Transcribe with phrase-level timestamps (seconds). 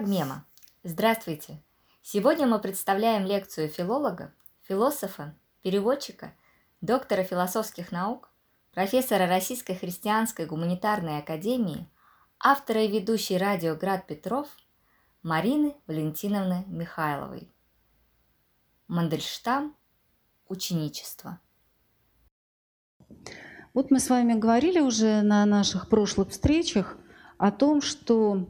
[0.00, 0.46] Фрагмема.
[0.82, 1.62] Здравствуйте!
[2.00, 4.32] Сегодня мы представляем лекцию филолога,
[4.62, 6.32] философа, переводчика,
[6.80, 8.30] доктора философских наук,
[8.72, 11.86] профессора Российской христианской гуманитарной академии,
[12.38, 14.48] автора и ведущей радио «Град Петров»
[15.22, 17.52] Марины Валентиновны Михайловой.
[18.88, 19.76] Мандельштам.
[20.48, 21.40] Ученичество.
[23.74, 26.96] Вот мы с вами говорили уже на наших прошлых встречах
[27.36, 28.46] о том, что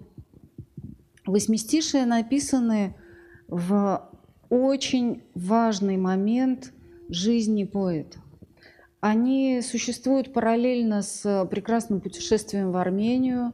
[1.30, 2.96] Восьмистишие написаны
[3.46, 4.08] в
[4.48, 6.72] очень важный момент
[7.08, 8.18] жизни поэта.
[9.00, 13.52] Они существуют параллельно с прекрасным путешествием в Армению,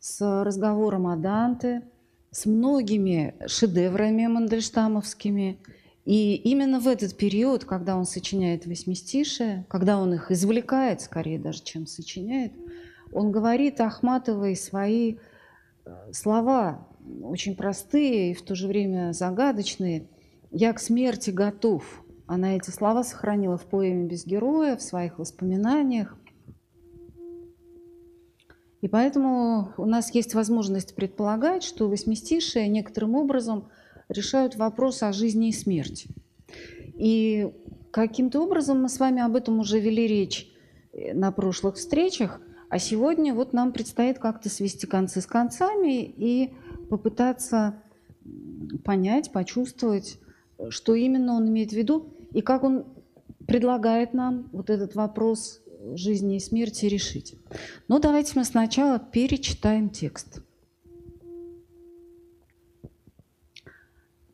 [0.00, 1.82] с разговором о Данте,
[2.30, 5.58] с многими шедеврами мандельштамовскими.
[6.04, 11.62] И именно в этот период, когда он сочиняет восьмистишие, когда он их извлекает, скорее даже,
[11.62, 12.52] чем сочиняет,
[13.12, 15.16] он говорит Ахматовой свои
[15.86, 16.86] э, слова,
[17.22, 20.08] очень простые и в то же время загадочные.
[20.50, 22.04] «Я к смерти готов».
[22.26, 26.16] Она эти слова сохранила в поэме «Без героя», в своих воспоминаниях.
[28.80, 33.68] И поэтому у нас есть возможность предполагать, что восьмистишие некоторым образом
[34.08, 36.08] решают вопрос о жизни и смерти.
[36.94, 37.50] И
[37.90, 40.50] каким-то образом мы с вами об этом уже вели речь
[40.92, 46.52] на прошлых встречах, а сегодня вот нам предстоит как-то свести концы с концами и
[46.88, 47.82] попытаться
[48.84, 50.18] понять, почувствовать,
[50.70, 52.84] что именно он имеет в виду и как он
[53.46, 55.60] предлагает нам вот этот вопрос
[55.94, 57.36] жизни и смерти решить.
[57.88, 60.42] Но давайте мы сначала перечитаем текст.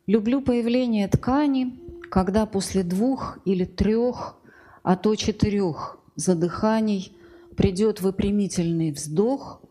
[0.07, 1.79] Люблю появление ткани,
[2.09, 4.37] когда после двух или трех,
[4.83, 7.15] а то четырех задыханий
[7.55, 9.61] придет выпрямительный вздох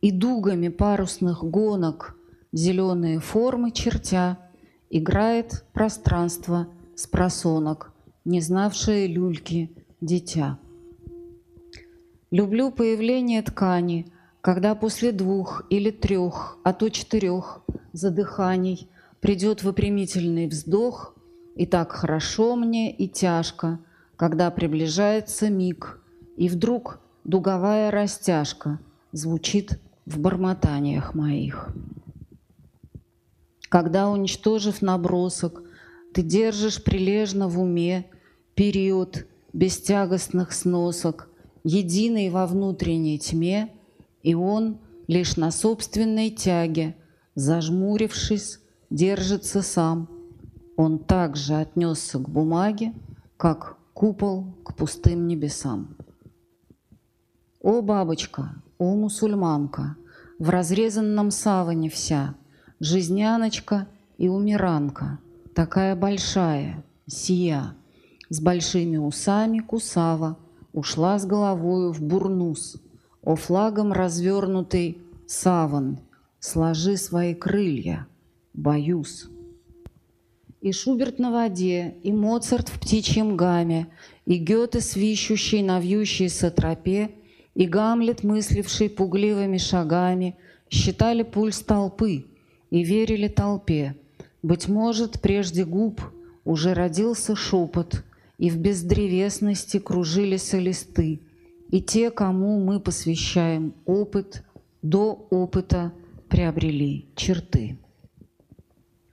[0.00, 2.15] и дугами парусных гонок
[2.52, 4.38] зеленые формы чертя,
[4.90, 7.92] играет пространство с просонок,
[8.24, 10.58] не знавшее люльки дитя.
[12.30, 14.06] Люблю появление ткани,
[14.40, 17.62] когда после двух или трех, а то четырех
[17.92, 18.88] задыханий
[19.20, 21.14] придет выпрямительный вздох,
[21.54, 23.80] и так хорошо мне и тяжко,
[24.16, 26.00] когда приближается миг,
[26.36, 28.78] и вдруг дуговая растяжка
[29.12, 31.70] звучит в бормотаниях моих
[33.68, 35.62] когда, уничтожив набросок,
[36.12, 38.06] ты держишь прилежно в уме
[38.54, 41.28] период бестягостных сносок,
[41.64, 43.72] единый во внутренней тьме,
[44.22, 44.78] и он
[45.08, 46.96] лишь на собственной тяге,
[47.34, 48.60] зажмурившись,
[48.90, 50.08] держится сам.
[50.76, 52.92] Он также отнесся к бумаге,
[53.36, 55.96] как купол к пустым небесам.
[57.60, 59.96] О, бабочка, о, мусульманка,
[60.38, 62.34] в разрезанном саване вся—
[62.78, 63.88] Жизняночка
[64.18, 65.18] и умиранка,
[65.54, 67.74] такая большая, сия,
[68.28, 70.36] с большими усами кусава,
[70.74, 72.76] ушла с головою в бурнус,
[73.22, 76.00] о флагом развернутый саван,
[76.38, 78.06] сложи свои крылья,
[78.52, 79.24] боюсь.
[80.60, 83.86] И Шуберт на воде, и Моцарт в птичьем гаме,
[84.26, 87.12] и Гёте, свищущий на вьющейся тропе,
[87.54, 90.36] и Гамлет, мысливший пугливыми шагами,
[90.68, 92.26] считали пульс толпы—
[92.76, 93.96] и верили толпе.
[94.42, 96.02] Быть может, прежде губ
[96.44, 98.04] уже родился шепот,
[98.36, 101.20] и в бездревесности кружились листы,
[101.70, 104.44] и те, кому мы посвящаем опыт,
[104.82, 105.94] до опыта
[106.28, 107.78] приобрели черты.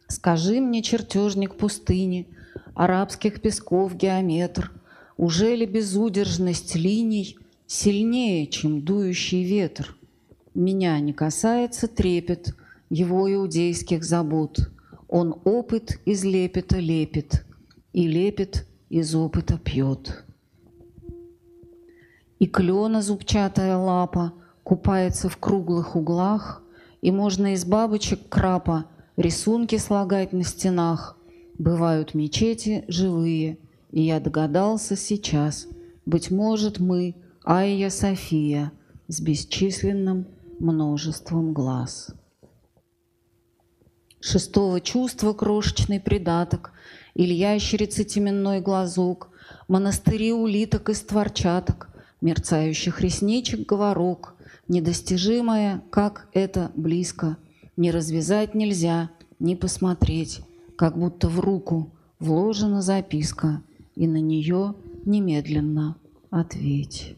[0.09, 2.27] Скажи мне, чертежник пустыни,
[2.75, 4.73] арабских песков геометр,
[5.15, 9.95] уже ли безудержность линий сильнее, чем дующий ветер?
[10.53, 12.57] Меня не касается трепет—
[12.93, 14.69] его иудейских забот.
[15.07, 17.43] Он опыт из лепета лепит,
[17.91, 20.23] и лепит из опыта пьет.
[22.37, 26.61] И клена зубчатая лапа купается в круглых углах,
[27.01, 28.85] и можно из бабочек крапа
[29.17, 31.17] рисунки слагать на стенах.
[31.57, 33.57] Бывают мечети живые,
[33.91, 35.67] и я догадался сейчас,
[36.05, 38.71] быть может, мы, Айя София,
[39.07, 40.27] с бесчисленным
[40.59, 42.13] множеством глаз
[44.23, 46.71] шестого чувства крошечный придаток,
[47.13, 49.29] или ящерицы теменной глазок,
[49.67, 51.89] монастыри улиток и створчаток,
[52.21, 54.35] мерцающих ресничек говорок,
[54.67, 57.37] недостижимое, как это близко,
[57.75, 59.09] не развязать нельзя,
[59.39, 60.39] не посмотреть,
[60.77, 63.61] как будто в руку вложена записка,
[63.95, 64.73] и на нее
[65.05, 65.97] немедленно
[66.31, 67.15] ответь.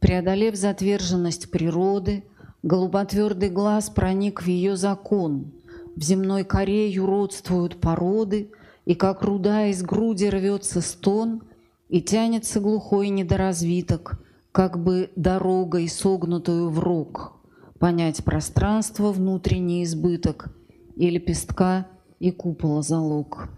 [0.00, 2.24] Преодолев затверженность природы,
[2.66, 5.52] Голуботвердый глаз проник в ее закон.
[5.94, 8.50] В земной коре юродствуют породы,
[8.84, 11.44] И как руда из груди рвется стон,
[11.88, 14.20] И тянется глухой недоразвиток,
[14.50, 17.34] Как бы дорогой согнутую в рог,
[17.78, 20.48] Понять пространство, внутренний избыток,
[20.96, 21.86] И лепестка,
[22.18, 23.48] и купола залог.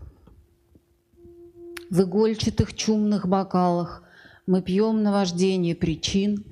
[1.89, 4.03] В игольчатых чумных бокалах
[4.47, 6.45] Мы пьем наваждение причин,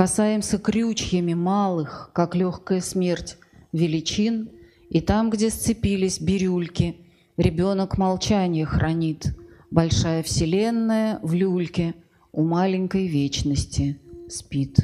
[0.00, 3.36] Касаемся крючьями малых, Как легкая смерть,
[3.70, 4.48] величин,
[4.88, 6.96] И там, где сцепились бирюльки,
[7.36, 9.36] Ребенок молчание хранит,
[9.70, 11.94] Большая вселенная в люльке
[12.32, 14.00] У маленькой вечности
[14.30, 14.78] спит.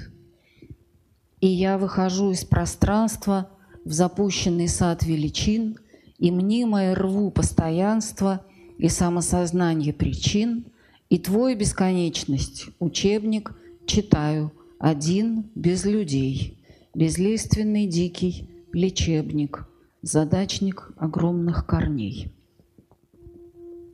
[1.41, 3.49] И я выхожу из пространства
[3.87, 5.79] В запущенный сад величин,
[6.19, 8.45] И мнимое рву постоянство—
[8.77, 10.67] и самосознание причин,
[11.09, 13.55] и твой бесконечность, учебник,
[13.87, 14.53] читаю,
[14.87, 19.67] один без людей, безлиственный дикий лечебник,
[20.03, 22.33] задачник огромных корней.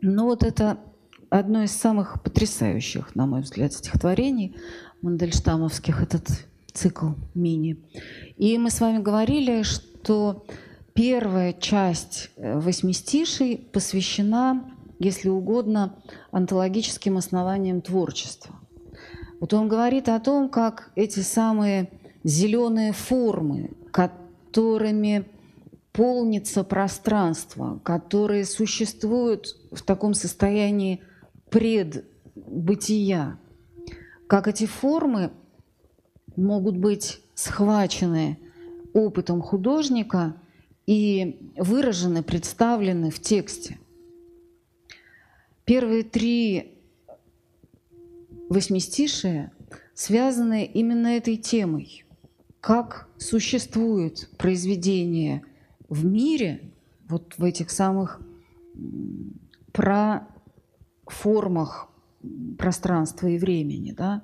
[0.03, 0.79] Ну вот это
[1.31, 4.55] одно из самых потрясающих, на мой взгляд, стихотворений
[5.01, 6.29] Мандельштамовских, этот
[6.75, 7.79] цикл мини.
[8.37, 10.45] И мы с вами говорили, что
[10.95, 15.97] Первая часть э, восьмистишей посвящена, если угодно,
[16.33, 18.55] антологическим основаниям творчества.
[19.43, 21.91] Вот он говорит о том, как эти самые
[22.23, 25.25] зеленые формы, которыми
[25.91, 31.03] полнится пространство, которые существуют в таком состоянии
[31.51, 33.37] предбытия,
[34.29, 35.33] как эти формы
[36.37, 38.39] могут быть схвачены
[38.95, 40.37] опытом художника
[40.87, 43.81] и выражены, представлены в тексте.
[45.65, 46.73] Первые три
[48.53, 49.53] восьмистишия
[49.95, 52.05] связаны именно этой темой.
[52.61, 55.43] Как существует произведение
[55.89, 56.73] в мире,
[57.09, 58.21] вот в этих самых
[59.73, 60.29] про
[61.07, 61.89] формах
[62.59, 64.23] пространства и времени, да,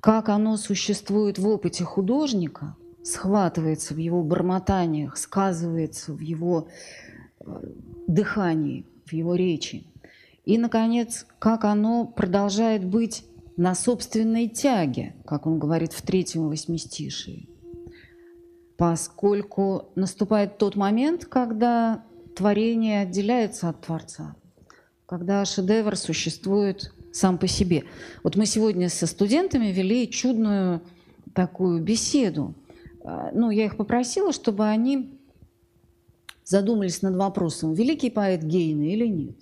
[0.00, 6.68] как оно существует в опыте художника– схватывается в его бормотаниях, сказывается в его
[7.40, 7.44] э,
[8.08, 9.86] дыхании, в его речи.
[10.46, 17.48] И, наконец, как оно продолжает быть на собственной тяге, как он говорит в третьем восьмистишии.
[18.76, 22.04] Поскольку наступает тот момент, когда
[22.34, 24.34] творение отделяется от Творца,
[25.06, 27.84] когда шедевр существует сам по себе.
[28.24, 30.82] Вот мы сегодня со студентами вели чудную
[31.32, 32.54] такую беседу
[33.04, 35.18] а, ну, я их попросила, чтобы они
[36.42, 39.36] задумались над вопросом, великий поэт Гейна или нет.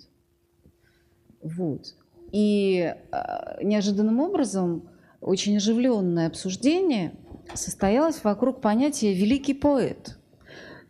[1.41, 1.95] Вот.
[2.33, 4.89] И э, неожиданным образом
[5.21, 7.13] очень оживленное обсуждение
[7.53, 10.17] состоялось вокруг понятия «великий поэт».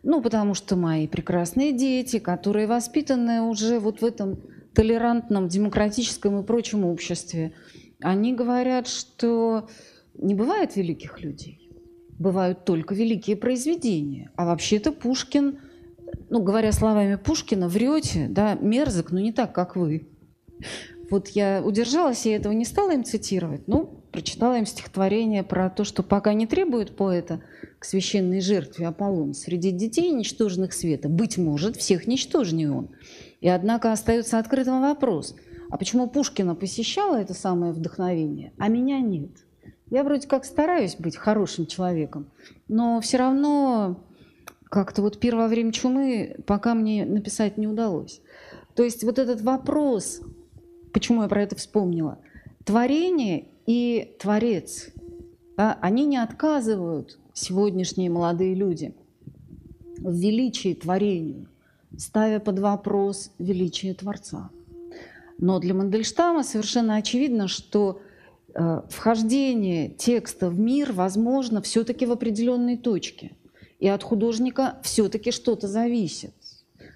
[0.02, 4.40] Ну, потому что мои прекрасные дети, которые воспитаны уже вот в этом
[4.74, 7.54] толерантном, демократическом и прочем обществе,
[8.00, 9.68] они говорят, что
[10.14, 11.64] не бывает великих людей
[12.18, 14.30] бывают только великие произведения.
[14.36, 15.58] А вообще-то Пушкин,
[16.30, 20.08] ну, говоря словами Пушкина, врете, да, мерзок, но не так, как вы.
[21.10, 25.84] Вот я удержалась, я этого не стала им цитировать, ну, прочитала им стихотворение про то,
[25.84, 27.40] что пока не требует поэта
[27.78, 32.90] к священной жертве Аполлон среди детей ничтожных света, быть может, всех ничтожнее он.
[33.40, 35.34] И однако остается открытым вопрос,
[35.70, 39.30] а почему Пушкина посещала это самое вдохновение, а меня нет?
[39.90, 42.30] Я вроде как стараюсь быть хорошим человеком,
[42.68, 44.00] но все равно
[44.70, 48.20] как-то вот первое время чумы пока мне написать не удалось.
[48.74, 50.20] То есть вот этот вопрос,
[50.94, 52.18] почему я про это вспомнила,
[52.64, 54.88] творение и творец,
[55.58, 58.94] да, они не отказывают, сегодняшние молодые люди,
[59.98, 61.48] в величии творению,
[61.98, 64.50] ставя под вопрос величие Творца.
[65.38, 68.00] Но для Мандельштама совершенно очевидно, что
[68.54, 73.32] Э, вхождение текста в мир возможно все-таки в определенной точке.
[73.80, 76.34] И от художника все-таки что-то зависит.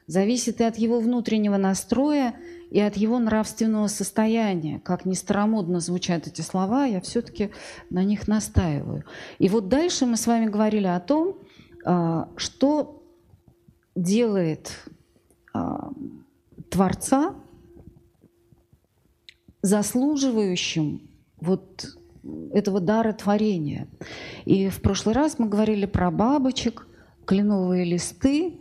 [0.06, 2.34] Зависит и от его внутреннего настроя,
[2.70, 4.80] и от его нравственного состояния.
[4.80, 7.50] Как ни старомодно звучат эти слова, я все-таки
[7.90, 9.04] на них настаиваю.
[9.38, 11.36] И вот дальше мы с вами говорили о том,
[11.84, 13.02] а, что
[13.94, 14.72] делает
[15.54, 15.90] а,
[16.70, 17.34] Творца
[19.62, 21.08] заслуживающим
[21.40, 21.86] вот
[22.52, 23.88] этого дара творения.
[24.44, 26.86] И в прошлый раз мы говорили про бабочек,
[27.24, 28.60] кленовые листы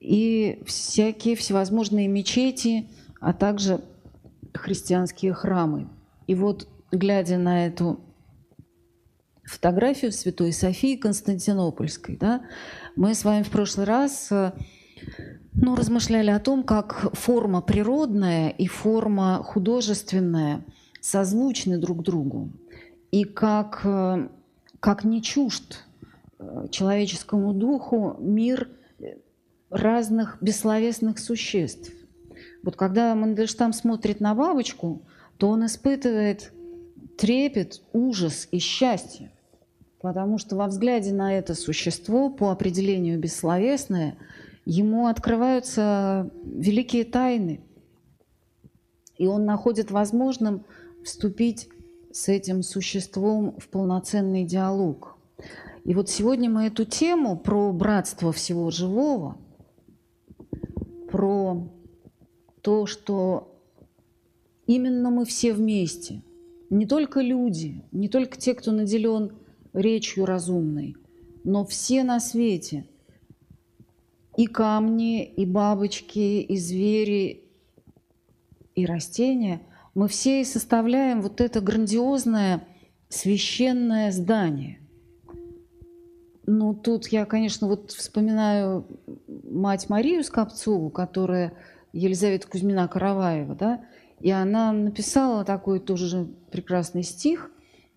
[0.00, 2.88] и всякие всевозможные мечети,
[3.20, 3.80] а также
[4.54, 5.88] христианские храмы.
[6.26, 8.00] И вот, глядя на эту
[9.44, 12.16] фотографию Святой Софии Константинопольской.
[12.16, 12.42] Да?
[12.96, 14.52] Мы с вами в прошлый раз э,
[15.54, 20.64] ну, размышляли о том, как форма природная и форма художественная
[21.00, 22.50] созвучны друг другу,
[23.10, 24.28] и как, э,
[24.80, 25.84] как не чужд
[26.38, 28.68] э, человеческому духу мир
[29.70, 31.92] разных бессловесных существ.
[32.62, 35.02] Вот когда Мандельштам смотрит на бабочку,
[35.36, 36.52] то он испытывает
[37.16, 39.32] трепет, ужас и счастье.
[40.00, 44.16] Потому что во взгляде на это существо, по определению бессловесное,
[44.64, 47.60] ему открываются великие тайны.
[49.16, 50.64] И он находит возможным
[51.04, 51.68] вступить
[52.12, 55.16] с этим существом в полноценный диалог.
[55.84, 59.38] И вот сегодня мы эту тему про братство всего живого,
[61.10, 61.68] про
[62.68, 63.58] то, что
[64.66, 66.20] именно мы все вместе,
[66.68, 69.32] не только люди, не только те, кто наделен
[69.72, 70.94] речью разумной,
[71.44, 72.86] но все на свете,
[74.36, 77.44] и камни, и бабочки, и звери,
[78.74, 79.62] и растения,
[79.94, 82.68] мы все и составляем вот это грандиозное
[83.08, 84.78] священное здание.
[86.44, 88.84] Ну, тут я, конечно, вот вспоминаю
[89.26, 91.54] мать Марию Скопцову, которая
[91.92, 93.84] Елизавета Кузьмина Караваева, да,
[94.20, 97.50] и она написала такой тоже прекрасный стих,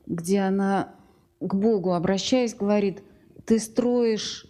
[0.06, 0.96] где она
[1.40, 3.04] к Богу, обращаясь, говорит,
[3.46, 4.46] ты строишь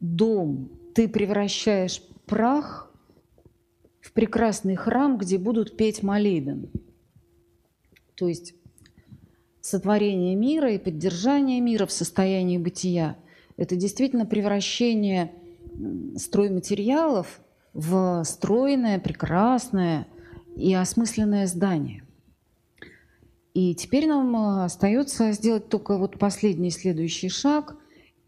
[0.00, 2.92] дом, ты превращаешь прах
[4.00, 6.70] в прекрасный храм, где будут петь молебен.
[8.14, 8.54] То есть
[9.60, 13.16] сотворение мира и поддержание мира в состоянии бытия–
[13.56, 15.32] это действительно превращение
[16.16, 17.40] стройматериалов
[17.74, 20.06] в стройное, прекрасное
[20.56, 22.04] и осмысленное здание.
[23.52, 27.76] И теперь нам э, остается сделать только вот последний следующий шаг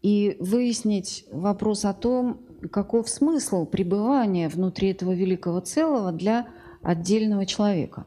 [0.01, 6.47] и выяснить вопрос о том, каков смысл пребывания внутри этого великого целого для
[6.81, 8.05] отдельного человека.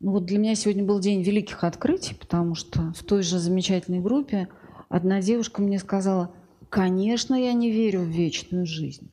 [0.00, 4.00] Ну вот для меня сегодня был день великих открытий, потому что в той же замечательной
[4.00, 4.48] группе
[4.88, 6.30] одна девушка мне сказала,
[6.68, 9.10] конечно, я не верю в вечную жизнь.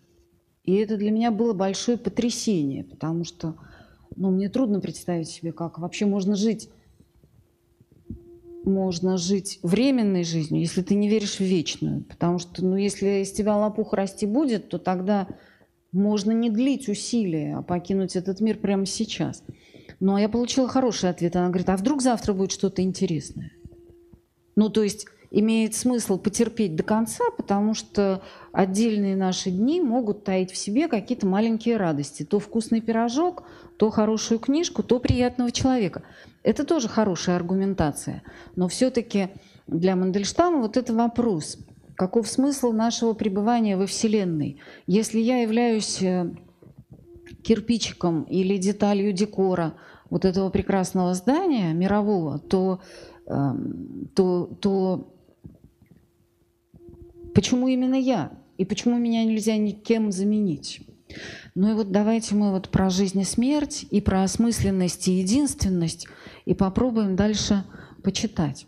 [0.72, 3.56] И это для меня было большое потрясение, потому что
[4.16, 6.70] ну, мне трудно представить себе, как вообще можно жить
[8.64, 12.06] можно жить временной жизнью, если ты не веришь в вечную.
[12.06, 15.28] Потому что, ну, если из тебя лопух расти будет, то тогда
[15.92, 19.44] можно не длить усилия, а покинуть этот мир прямо сейчас.
[20.00, 21.36] Ну, а я получила хороший ответ.
[21.36, 23.52] Она говорит, а вдруг завтра будет что-то интересное?
[24.56, 28.22] Ну, то есть имеет смысл потерпеть до конца, потому что
[28.52, 32.24] отдельные наши дни могут таить в себе какие-то маленькие радости.
[32.24, 33.44] То вкусный пирожок,
[33.78, 36.04] то хорошую книжку, то приятного человека.
[36.44, 38.24] Это тоже хорошая аргументация.
[38.56, 39.30] Но все-таки
[39.68, 41.58] для Мандельштама вот это вопрос.
[41.96, 44.60] Каков смысл нашего пребывания во Вселенной?
[44.86, 46.32] Если я являюсь э,
[47.44, 49.76] кирпичиком или деталью декора
[50.10, 52.82] вот этого прекрасного здания мирового, то,
[53.28, 55.11] эм, то, то
[57.34, 58.32] Почему именно я?
[58.58, 60.82] И почему меня нельзя никем заменить?
[61.56, 66.08] Ну и вот давайте мы вот про жизнь и смерть, и про осмысленность и единственность,
[66.46, 67.64] и попробуем дальше
[68.04, 68.68] почитать.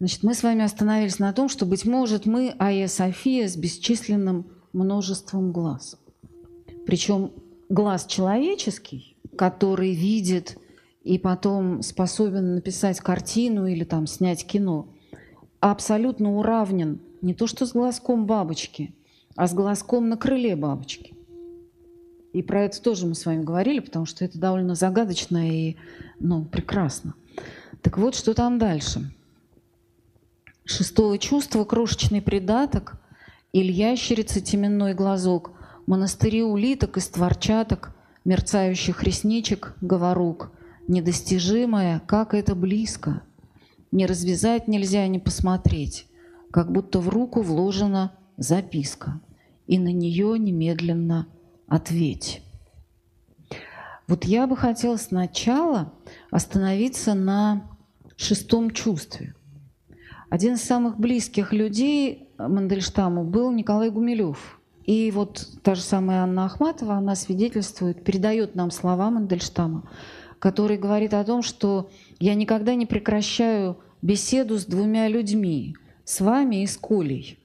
[0.00, 4.46] Значит, мы с вами остановились на том, что, быть может, мы Ая София с бесчисленным
[4.72, 5.98] множеством глаз.
[6.84, 7.32] Причем
[7.68, 10.58] глаз человеческий, который видит
[11.04, 14.88] и потом способен написать картину или там снять кино,
[15.60, 18.94] абсолютно уравнен не то что с глазком бабочки,
[19.34, 21.14] а с глазком на крыле бабочки.
[22.32, 25.76] И про это тоже мы с вами говорили, потому что это довольно загадочно и
[26.20, 27.14] ну, прекрасно.
[27.80, 29.10] Так вот, что там дальше.
[30.64, 33.00] Шестое чувство, крошечный придаток,
[33.52, 35.52] или ящерица, теменной глазок,
[35.86, 40.50] монастыри улиток и створчаток, мерцающих ресничек, говорук,
[40.88, 43.22] недостижимое, как это близко.
[43.92, 46.06] Не развязать нельзя, не посмотреть
[46.54, 49.20] как будто в руку вложена записка,
[49.66, 51.26] и на нее немедленно
[51.66, 52.44] ответь.
[54.06, 55.92] Вот я бы хотела сначала
[56.30, 57.76] остановиться на
[58.16, 59.34] шестом чувстве.
[60.30, 64.60] Один из самых близких людей Мандельштаму был Николай Гумилев.
[64.84, 69.90] И вот та же самая Анна Ахматова, она свидетельствует, передает нам слова Мандельштама,
[70.38, 76.62] который говорит о том, что я никогда не прекращаю беседу с двумя людьми, с вами
[76.62, 77.38] и с Колей.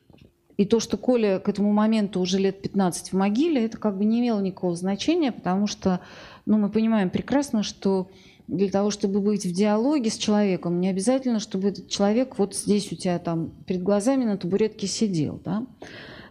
[0.57, 4.03] И то, что Коля к этому моменту уже лет 15 в могиле, это как бы
[4.03, 6.01] не имело никакого значения, потому что
[6.45, 8.09] ну, мы понимаем прекрасно, что
[8.47, 12.91] для того, чтобы быть в диалоге с человеком, не обязательно, чтобы этот человек вот здесь
[12.91, 15.39] у тебя там перед глазами на табуретке сидел.
[15.45, 15.65] Да?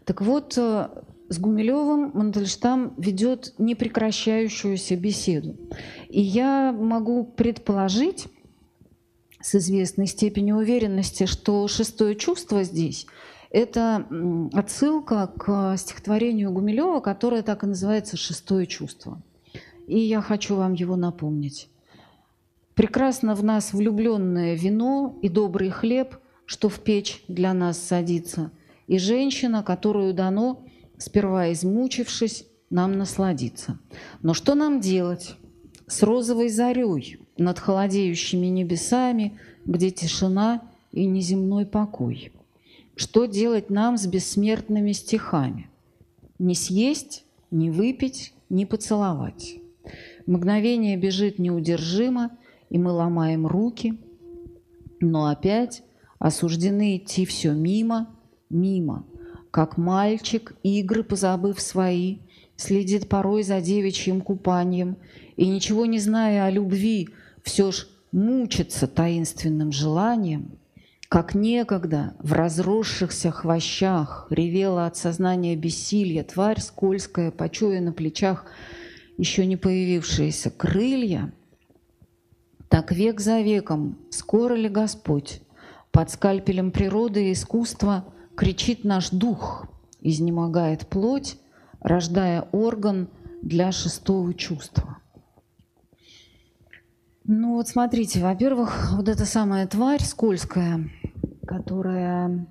[0.05, 0.89] Так вот, э,
[1.29, 5.57] с Гумилевым Мандельштам ведет непрекращающуюся беседу.
[6.09, 8.27] И я могу предположить
[9.41, 13.07] с известной степенью уверенности, что шестое чувство здесь–
[13.51, 14.07] это
[14.53, 19.23] отсылка к стихотворению Гумилева, которое так и называется «Шестое чувство».
[19.87, 21.71] И я хочу вам его напомнить.
[22.75, 28.51] «Прекрасно в нас влюбленное вино и добрый хлеб, что в печь для нас садится,
[28.87, 30.63] и женщина, которую дано–
[30.99, 33.79] сперва измучившись, нам насладиться.
[34.21, 35.37] Но что нам делать
[35.87, 42.33] с розовой зарей над холодеющими небесами, где тишина и неземной покой?
[42.97, 45.71] Что делать нам с бессмертными стихами?
[46.39, 49.57] Не съесть, не выпить, не поцеловать.
[50.27, 52.37] Мгновение бежит неудержимо,
[52.71, 53.99] и мы ломаем руки,
[55.01, 55.83] но опять
[56.19, 58.11] осуждены идти все мимо,
[58.51, 59.07] мимо–
[59.51, 62.19] как мальчик, игры позабыв свои,
[62.57, 64.97] следит порой за девичьим купанием
[65.37, 67.09] и, ничего не зная о любви,
[67.49, 70.59] все ж мучится таинственным желанием,
[71.09, 78.45] как некогда в разросшихся хвощах ревела от сознания бессилия тварь скользкая, почуя на плечах
[79.17, 81.33] еще не появившиеся крылья,
[82.69, 85.41] так век за веком скоро ли Господь
[85.91, 88.05] под скальпелем природы и искусства–
[88.39, 89.67] кричит наш дух,
[90.01, 91.39] изнемогает плоть,
[91.81, 93.09] рождая орган
[93.43, 94.99] для шестого чувства.
[97.31, 100.89] Ну вот смотрите, во-первых, вот эта самая тварь скользкая,
[101.47, 102.49] которая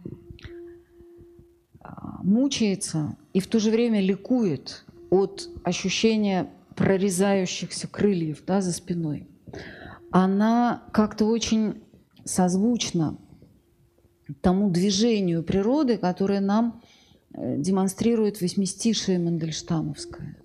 [1.79, 9.27] а, мучается и в то же время ликует от ощущения прорезающихся крыльев да, за спиной,
[10.11, 11.81] она как-то очень
[12.23, 13.17] созвучна
[14.41, 16.83] тому движению природы, которое нам
[17.33, 20.37] э, демонстрирует восьмистишие Мандельштамовское.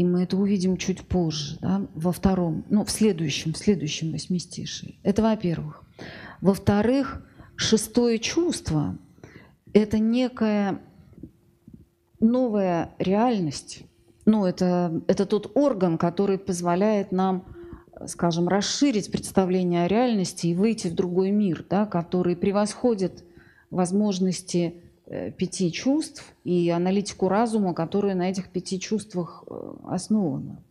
[0.00, 4.98] И мы это увидим чуть позже, да, во втором, ну, в следующем, в следующем восьмистишии.
[5.02, 5.82] Это во-первых.
[6.40, 7.22] Во-вторых,
[7.54, 8.96] шестое чувство–
[9.74, 10.80] это некая
[12.18, 13.82] новая реальность.
[14.24, 17.44] Ну, это, это тот орган, который позволяет нам
[18.06, 23.22] скажем, расширить представление о реальности и выйти в другой мир, да, который превосходит
[23.68, 24.76] возможности
[25.36, 30.62] пяти чувств и аналитику разума, которая на этих пяти чувствах э, основана.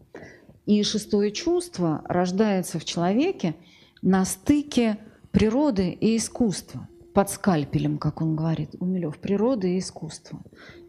[0.66, 3.56] И шестое чувство рождается в человеке
[4.02, 4.98] на стыке
[5.32, 10.40] природы и искусства, под скальпелем, как он говорит, Умилев, природы и искусства.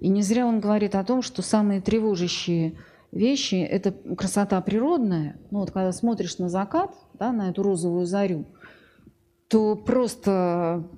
[0.00, 2.76] И не зря он говорит о том, что самые тревожащие
[3.10, 5.38] вещи– это красота природная.
[5.50, 8.44] Ну вот когда смотришь на закат, да, на эту розовую зарю,
[9.48, 10.88] то просто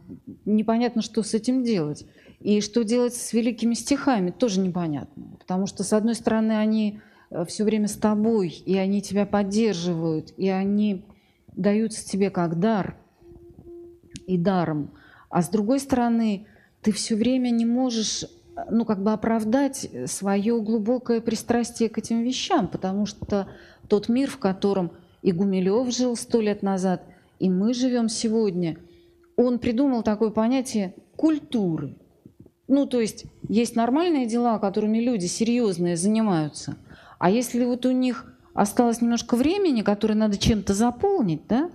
[0.45, 2.07] непонятно, что с этим делать.
[2.43, 5.37] И что делать с великими стихами, тоже непонятно.
[5.39, 7.01] Потому что, с одной стороны, они
[7.31, 11.05] э, все время с тобой, и они тебя поддерживают, и они
[11.55, 12.97] даются тебе как дар
[14.27, 14.91] и даром.
[15.31, 16.47] А с другой стороны,
[16.83, 18.25] ты все время не можешь
[18.71, 23.49] ну, как бы оправдать свое глубокое пристрастие к этим вещам, потому что
[23.89, 27.05] тот мир, в котором и Гумилев жил сто лет назад,
[27.39, 28.79] и мы живем сегодня,
[29.37, 31.97] он придумал такое понятие культуры.
[32.73, 36.79] Ну, то есть есть нормальные дела, которыми люди серьезные занимаются,
[37.19, 41.71] а если вот у них осталось немножко времени, которое надо чем-то заполнить, да,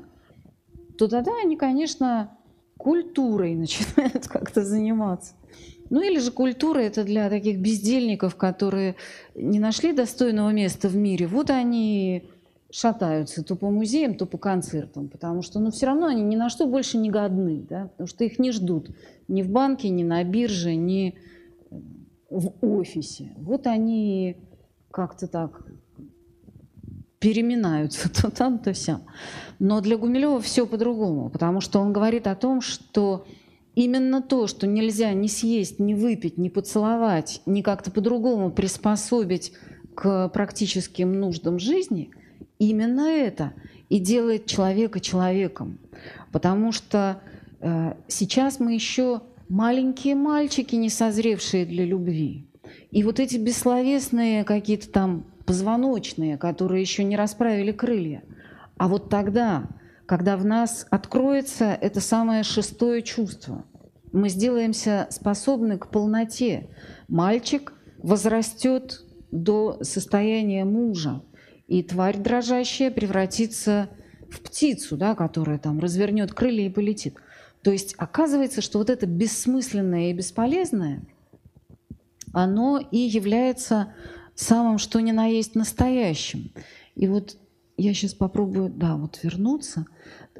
[0.97, 2.35] то тогда они, конечно,
[2.77, 5.35] культурой начинают как-то заниматься.
[5.91, 8.95] Ну или же культура это для таких бездельников, которые
[9.35, 11.27] не нашли достойного места в мире.
[11.27, 12.27] Вот они
[12.71, 16.49] шатаются то по музеям, то по концертам, потому что ну, все равно они ни на
[16.49, 17.89] что больше не годны, да?
[17.89, 18.89] потому что их не ждут
[19.27, 21.15] ни в банке, ни на бирже, ни
[22.29, 23.33] в офисе.
[23.37, 24.37] Вот они
[24.91, 25.65] как-то так
[27.19, 29.03] переминаются то там, то сям.
[29.59, 33.25] Но для Гумилева все по-другому, потому что он говорит о том, что
[33.75, 39.53] именно то, что нельзя ни съесть, ни выпить, ни поцеловать, ни как-то по-другому приспособить
[39.95, 42.11] к практическим нуждам жизни,
[42.59, 43.53] именно это
[43.89, 45.79] и делает человека человеком.
[46.31, 47.26] Потому что э,
[48.07, 52.49] сейчас мы еще маленькие мальчики, не созревшие для любви.
[52.91, 58.23] И вот эти бессловесные какие-то там позвоночные, которые еще не расправили крылья.
[58.77, 59.69] А вот тогда,
[60.05, 63.65] когда в нас откроется это самое шестое чувство.
[64.11, 66.69] Мы сделаемся способны к полноте.
[67.07, 71.21] Мальчик возрастет до состояния мужа.
[71.67, 73.89] и тварь дрожащая превратится
[74.29, 77.15] в птицу, да, которая там развернет крылья и полетит.
[77.63, 81.01] То есть оказывается, что вот это бессмысленное и бесполезное,
[82.33, 83.93] оно и является
[84.35, 86.51] самым что ни на есть настоящим.
[86.95, 87.37] И вот
[87.77, 89.85] я сейчас попробую, да, вот вернуться.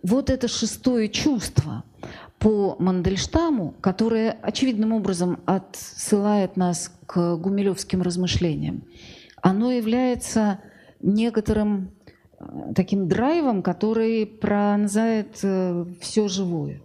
[0.04, 1.84] Вот это шестое чувство
[2.40, 8.84] по Мандельштаму, которое очевидным образом отсылает нас к гумилевским размышлениям,
[9.42, 10.60] оно является
[11.00, 11.92] некоторым
[12.40, 16.82] э, таким драйвом, который пронзает э, все живое.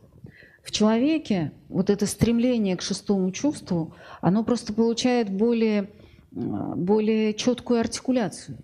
[0.63, 5.91] В человеке вот это стремление к шестому чувству, оно просто получает более,
[6.35, 8.59] э, более четкую артикуляцию.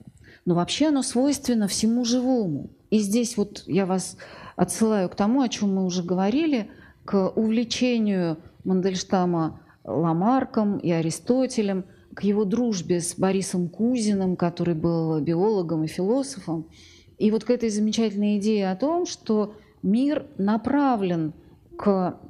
[0.44, 2.70] Но вообще оно свойственно всему живому.
[2.90, 4.16] И здесь вот я вас
[4.56, 6.70] отсылаю к тому, о чем мы уже говорили,
[7.04, 11.84] к увлечению Мандельштама Ламарком и Аристотелем,
[12.14, 16.66] к его дружбе с Борисом Кузиным, который был биологом и философом,
[17.16, 21.32] и вот к этой замечательной идее о том, что мир направлен
[21.79, 22.21] к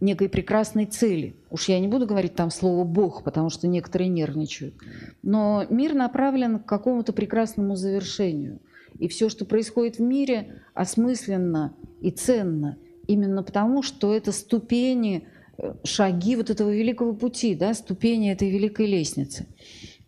[0.00, 1.36] некой прекрасной цели.
[1.50, 4.74] Уж я не буду говорить там слово «бог», потому что некоторые нервничают.
[5.22, 8.60] Но мир направлен к какому-то прекрасному завершению.
[8.98, 12.78] И все, что происходит в мире, осмысленно и ценно.
[13.06, 18.86] Именно потому, что это ступени, э, шаги вот этого великого пути, да, ступени этой великой
[18.86, 19.46] лестницы.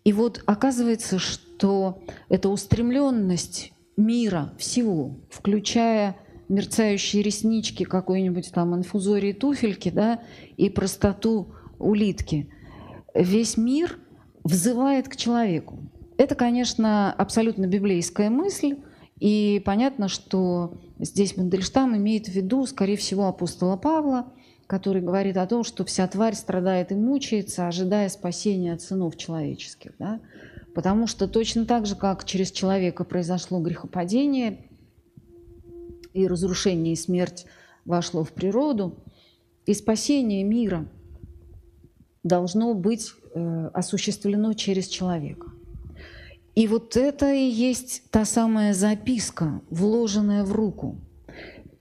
[0.04, 6.16] И вот оказывается, что эта устремленность мира всего, включая
[6.50, 10.20] мерцающие реснички какой-нибудь там инфузории туфельки, да,
[10.56, 12.50] и простоту улитки.
[13.14, 13.98] Весь мир
[14.44, 15.78] взывает к человеку.
[16.18, 18.76] Это, конечно, абсолютно библейская мысль,
[19.20, 24.32] и понятно, что здесь Мандельштам имеет в виду, скорее всего, апостола Павла,
[24.66, 29.92] который говорит о том, что вся тварь страдает и мучается, ожидая спасения от сынов человеческих.
[29.98, 30.20] Да?
[30.74, 34.69] Потому что точно так же, как через человека произошло грехопадение,
[36.14, 37.46] и разрушение, и смерть
[37.84, 38.96] вошло в природу,
[39.66, 40.86] и спасение мира
[42.22, 45.48] должно быть э, осуществлено через человека.
[46.54, 50.98] И вот это и есть та самая записка, вложенная в руку.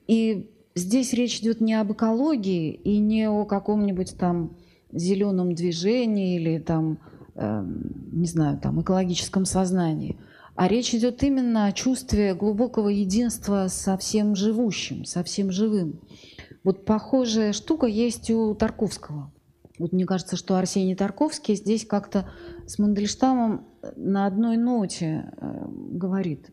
[0.08, 4.56] И здесь речь идет не об экологии и не о каком-нибудь там
[4.92, 7.00] зеленом движении или там,
[7.36, 7.66] э,
[8.12, 10.18] не знаю, там экологическом сознании–
[10.60, 16.02] а речь идет именно о чувстве глубокого единства со всем живущим, со всем живым.
[16.66, 19.32] Вот похожая штука есть у Тарковского.
[19.78, 22.30] Вот мне кажется, что Арсений Тарковский здесь как-то
[22.68, 26.52] с Мандельштамом на одной ноте э, говорит.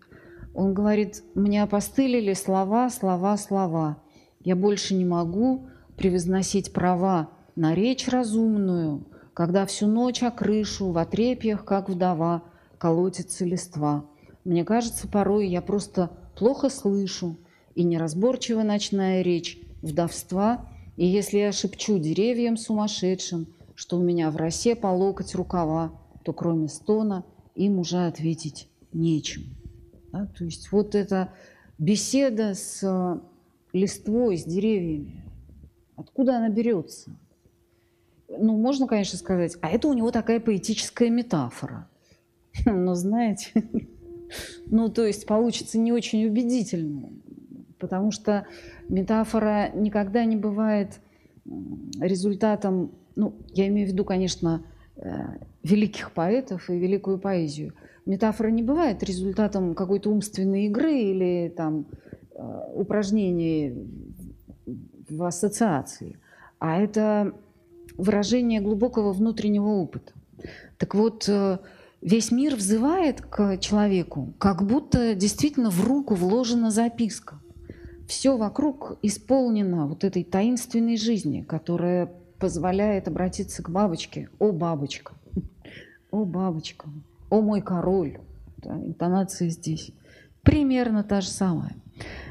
[0.55, 4.01] Он говорит, мне опостылили слова, слова, слова.
[4.39, 5.67] Я больше не могу
[5.97, 12.45] превозносить права на речь разумную, когда всю ночь о крышу, в отрепьях, как вдова–
[12.79, 14.05] колотится листва.
[14.45, 17.37] Мне кажется, порой я просто плохо слышу,
[17.75, 24.37] и неразборчива ночная речь вдовства, и если я шепчу деревьям сумасшедшим, что у меня в
[24.37, 25.93] росе по локоть рукава,
[26.25, 29.55] то кроме стона им уже ответить нечем.
[30.13, 30.27] Да?
[30.39, 31.33] То есть вот эта
[31.79, 33.21] беседа с э,
[33.75, 35.25] листвой, с деревьями,
[35.97, 37.11] откуда она берется?
[38.29, 41.89] Ну, можно, конечно, сказать, а это у него такая поэтическая метафора–
[42.67, 43.51] Ну, знаете,
[44.67, 47.11] ну, то есть получится не очень убедительно,
[47.79, 48.47] потому что
[48.89, 51.01] метафора никогда не бывает
[52.01, 54.65] результатом, ну, я имею в виду, конечно,
[54.97, 55.11] э,
[55.63, 57.75] великих поэтов и великую поэзию.
[58.05, 61.87] Метафора не бывает результатом какой-то умственной игры или там
[62.35, 63.75] э, упражнений
[65.09, 66.19] в ассоциации,
[66.59, 67.33] а это
[67.97, 70.13] выражение глубокого внутреннего опыта.
[70.79, 71.59] Так вот, э,
[72.01, 77.41] весь мир взывает к человеку, как будто действительно в руку вложена записка.
[78.07, 84.29] Все вокруг исполнено вот этой таинственной жизни, которая позволяет обратиться к бабочке.
[84.39, 85.15] О, бабочка!
[86.11, 86.89] О, бабочка!
[87.31, 88.19] О, мой король!
[88.59, 89.93] Да, интонация здесь.
[90.43, 91.75] Примерно та же самая.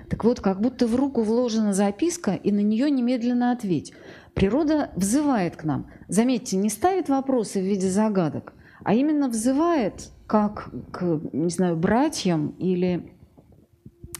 [0.09, 3.93] Так вот, как будто в руку вложена записка, и на нее немедленно ответь.
[4.33, 5.87] Природа взывает к нам.
[6.07, 8.53] Заметьте, не ставит вопросы в виде загадок,
[8.85, 13.11] а именно взывает как к, не знаю, братьям или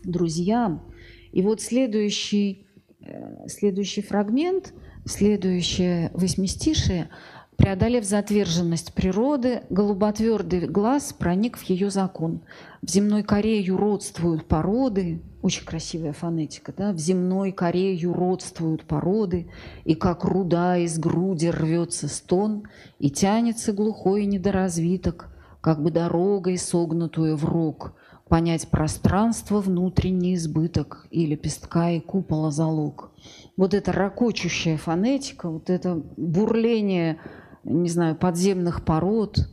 [0.04, 0.92] друзьям.
[1.32, 2.66] И вот следующий,
[3.00, 4.74] э, следующий фрагмент,
[5.06, 7.10] следующее восьмистишее,
[7.58, 12.42] преодолев затверженность природы, голуботвердый глаз проник в ее закон.
[12.82, 16.92] В земной коре юродствуют породы, очень красивая фонетика, да?
[16.92, 19.50] в земной коре юродствуют породы,
[19.84, 22.64] и как руда из груди рвется стон,
[23.00, 25.30] и тянется глухой недоразвиток,
[25.62, 27.94] как бы дорогой, согнутую в рог,
[28.28, 33.12] понять пространство, внутренний избыток и лепестка и купола залог.
[33.58, 37.20] Вот эта ракочущая фонетика, вот это бурление,
[37.66, 39.50] не знаю, подземных пород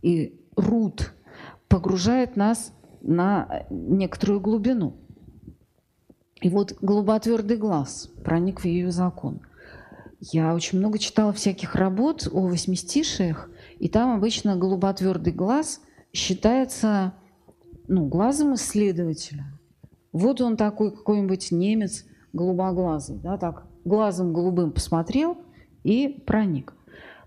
[0.00, 1.12] и руд
[1.68, 4.96] погружает нас на некоторую глубину.
[6.40, 9.40] И вот голуботвердый глаз проник в ее закон.
[10.20, 15.80] Я очень много читала всяких работ о восьмистишиях, и там обычно голуботвердый глаз
[16.12, 17.14] считается
[17.86, 19.46] ну, глазом исследователя.
[20.12, 25.38] Вот он такой какой-нибудь немец голубоглазый, да, так глазом голубым посмотрел
[25.84, 26.74] и проник.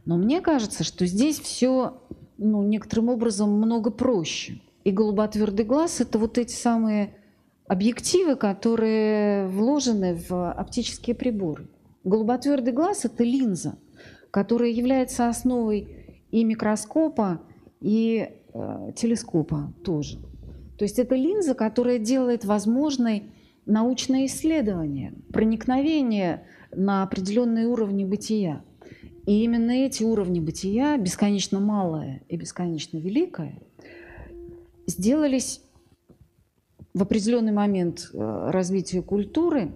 [0.05, 2.01] Но мне кажется, что здесь все
[2.37, 4.61] ну, некоторым образом много проще.
[4.83, 7.15] И голуботвердый глаз– это вот эти самые
[7.67, 11.67] объективы, которые вложены в оптические приборы.
[12.03, 13.77] Голуботвердый глаз– это линза,
[14.29, 17.41] которая является основой и микроскопа,
[17.81, 20.19] и э, телескопа тоже.
[20.77, 23.31] То есть это линза, которая делает возможной
[23.65, 28.63] научное исследование, проникновение на определенные уровни бытия.
[29.25, 33.59] И именно эти уровни бытия, бесконечно малое и бесконечно великое,
[34.87, 35.61] сделались
[36.93, 39.71] в определенный момент э, развития культуры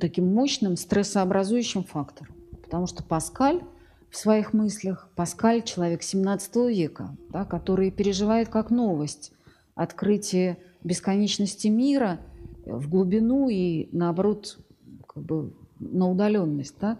[0.00, 2.34] таким мощным стрессообразующим фактором.
[2.62, 3.62] Потому что Паскаль
[4.10, 9.32] в своих мыслях, Паскаль– человек 17 века, да, который переживает как новость
[9.74, 12.20] открытие бесконечности мира
[12.66, 14.58] в глубину и, наоборот,
[15.06, 16.74] как бы на удаленность.
[16.80, 16.98] Да?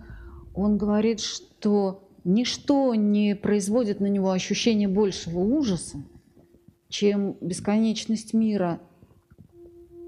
[0.55, 5.99] Он говорит, что ничто не производит на него ощущение большего ужаса,
[6.89, 8.81] чем бесконечность мира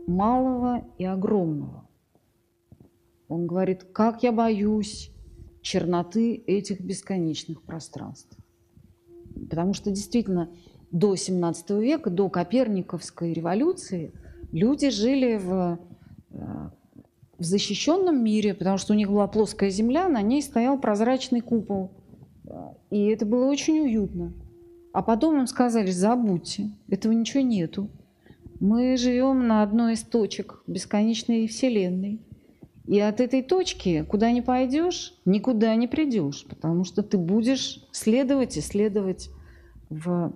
[0.06, 1.88] малого и огромного.
[3.28, 5.10] Он говорит, как я боюсь
[5.62, 8.36] черноты этих бесконечных пространств.
[9.48, 10.50] Потому что действительно
[10.90, 14.12] до 17 века, до Коперниковской революции,
[14.50, 15.78] люди жили в,
[16.30, 16.70] э,
[17.42, 21.90] в защищенном мире, потому что у них была плоская земля, на ней стоял прозрачный купол.
[22.90, 24.32] И это было очень уютно.
[24.92, 27.90] А потом им сказали, забудьте, этого ничего нету.
[28.60, 32.20] Мы живем на одной из точек бесконечной Вселенной.
[32.86, 38.56] И от этой точки, куда не пойдешь, никуда не придешь, потому что ты будешь следовать
[38.56, 39.30] и следовать
[39.88, 40.32] в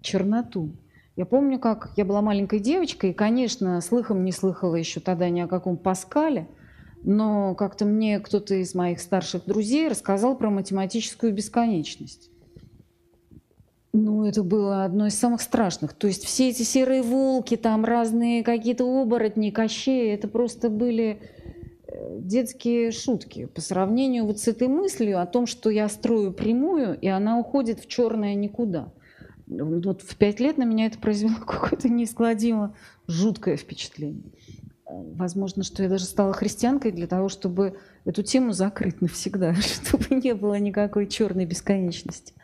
[0.00, 0.72] черноту.
[1.14, 5.40] Я помню, как я была маленькой девочкой, и, конечно, слыхом не слыхала еще тогда ни
[5.40, 6.48] о каком Паскале,
[7.02, 12.30] но как-то мне кто-то из моих старших друзей рассказал про математическую бесконечность.
[13.92, 15.92] Ну, это было одно из самых страшных.
[15.92, 21.20] То есть все эти серые волки, там разные какие-то оборотни, кощеи, это просто были
[21.86, 26.98] э, детские шутки по сравнению вот с этой мыслью о том, что я строю прямую,
[26.98, 28.94] и она уходит в черное никуда.
[29.60, 32.74] Вот в пять лет на меня это произвело какое-то неискладимо
[33.06, 34.32] жуткое впечатление.
[34.88, 40.34] Возможно, что я даже стала христианкой для того, чтобы эту тему закрыть навсегда, чтобы не
[40.34, 42.34] было никакой черной бесконечности.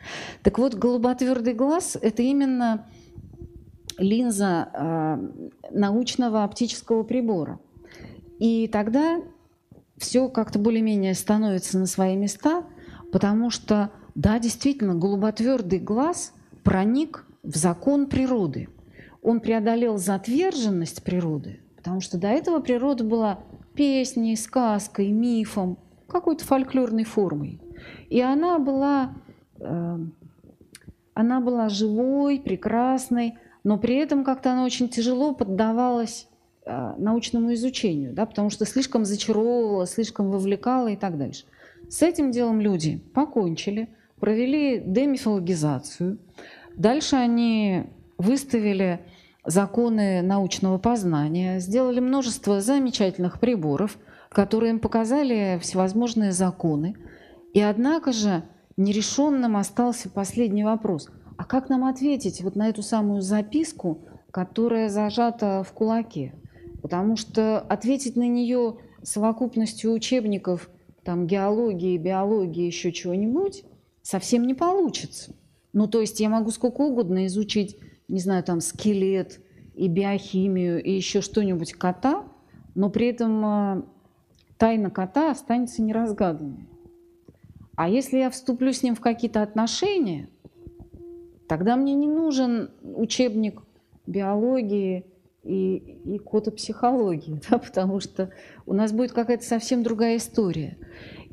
[0.41, 2.87] Так вот, голуботвердый глаз– это именно
[3.97, 7.59] линза э, научного оптического прибора.
[8.39, 9.21] И тогда
[9.97, 12.63] все как-то более-менее становится на свои места,
[13.11, 16.33] потому что, да, действительно, голуботвердый глаз–
[16.69, 18.69] проник в закон природы.
[19.23, 23.39] Он преодолел затверженность природы, потому что до этого природа была
[23.73, 27.59] песней, сказкой, мифом, какой-то фольклорной формой.
[28.09, 29.15] И она была,
[29.59, 29.97] э,
[31.15, 36.27] она была живой, прекрасной, но при этом как-то она очень тяжело поддавалась
[36.67, 41.45] э, научному изучению, да, потому что слишком зачаровывала, слишком вовлекала и так дальше.
[41.89, 46.19] С этим делом люди покончили, провели демифологизацию,
[46.79, 47.87] Дальше они
[48.17, 49.01] выставили
[49.45, 53.97] законы научного познания, сделали множество замечательных приборов,
[54.29, 56.95] которые им показали всевозможные законы.
[57.53, 58.43] И однако же
[58.77, 61.09] нерешенным остался последний вопрос.
[61.37, 66.33] А как нам ответить вот на эту самую записку, которая зажата в кулаке?
[66.81, 70.69] Потому что ответить на нее совокупностью учебников
[71.03, 73.65] там, геологии, биологии, еще чего-нибудь
[74.01, 75.35] совсем не получится.
[75.73, 77.77] Ну, то есть я могу сколько угодно изучить,
[78.07, 79.39] не знаю, там, скелет
[79.75, 82.25] и биохимию, и еще что-нибудь кота,
[82.75, 83.85] но при этом а,
[84.57, 86.67] тайна кота останется неразгаданной.
[87.75, 90.29] А если я вступлю с ним в какие-то отношения,
[91.47, 93.61] тогда мне не нужен учебник
[94.05, 95.05] биологии
[95.43, 98.31] и, и котопсихологии, да, потому что
[98.65, 100.77] у нас будет какая-то совсем другая история.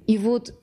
[0.06, 0.54] И вот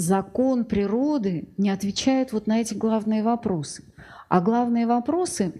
[0.00, 3.84] закон природы не отвечает вот на эти главные вопросы.
[4.28, 5.52] А главные вопросы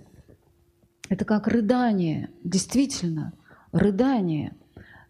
[1.11, 3.35] –это как рыдание, действительно,
[3.71, 4.57] рыдание,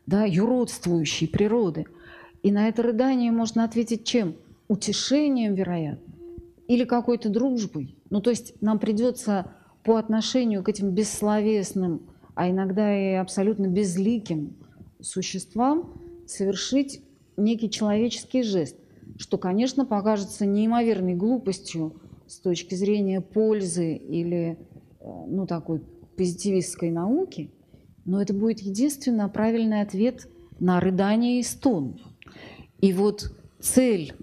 [0.07, 1.87] да, юродствующей природы.
[2.43, 4.35] И на это рыдание можно ответить чем?
[4.67, 6.13] Утешением, вероятно,
[6.67, 7.97] или какой-то дружбой.
[8.11, 9.53] Ну, то есть нам придется
[9.85, 12.03] по отношению к этим бессловесным,
[12.35, 14.57] а иногда и абсолютно безликим
[15.01, 17.03] существам совершить
[17.37, 18.77] некий человеческий жест,
[19.19, 24.59] что, конечно, покажется неимоверной глупостью с точки зрения пользы или
[25.01, 25.83] э, ну, такой
[26.17, 27.51] позитивистской науки,
[28.05, 32.01] но это будет единственно правильный ответ на рыдание и стон.
[32.81, 34.15] И вот цель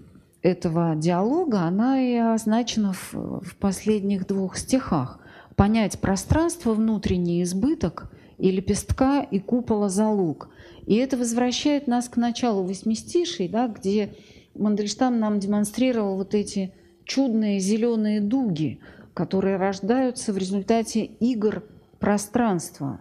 [0.42, 5.20] этого диалога, она и означена в, в последних двух стихах.
[5.56, 10.48] Понять пространство, внутренний избыток и лепестка и купола залог.
[10.86, 14.14] И это возвращает нас к началу восьмистишей, да, где
[14.58, 18.80] Мандельштам нам демонстрировал вот эти чудные зеленые дуги,
[19.14, 21.64] которые рождаются в результате игр
[21.98, 23.00] пространства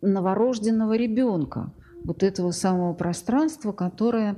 [0.00, 1.72] новорожденного ребенка,
[2.04, 4.36] вот этого самого пространства, которое,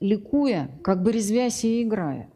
[0.00, 2.30] ликуя, как бы резвясь и играя,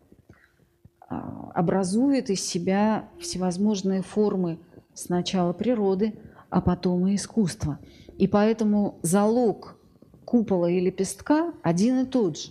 [1.09, 4.59] а, образует из себя всевозможные формы
[4.93, 6.19] сначала природы,
[6.51, 7.79] а потом и искусства.
[8.19, 9.79] И поэтому залог
[10.27, 12.51] купола и лепестка один и тот же.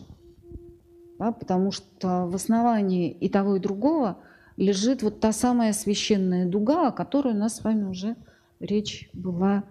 [1.20, 4.18] Да, потому что в основании и того, и другого
[4.58, 8.16] лежит вот та самая священная дуга, о которой у нас с вами уже
[8.60, 9.64] речь была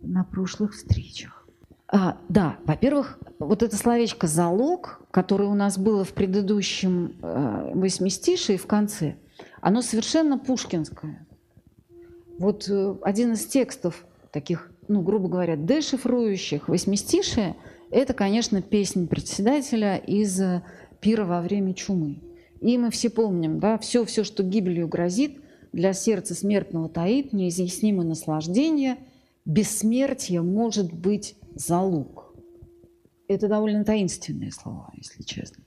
[0.00, 1.46] на прошлых встречах.
[1.92, 8.56] А, да, во-первых, вот это словечко «залог», которое у нас было в предыдущем э, восьмистишии
[8.56, 9.16] в конце,
[9.60, 11.26] оно совершенно пушкинское.
[12.38, 17.56] Вот э, один из текстов таких, ну, грубо говоря, дешифрующих восьмистишия–
[17.92, 20.62] это, конечно, песня председателя из э,
[21.00, 22.18] «Пира во время чумы».
[22.60, 25.38] И мы все помним, да, все, все, что гибелью грозит,
[25.72, 28.96] для сердца смертного таит неизъяснимое наслаждение,
[29.44, 32.34] бессмертие может быть залог.
[33.28, 35.62] Это довольно таинственные слова, если честно.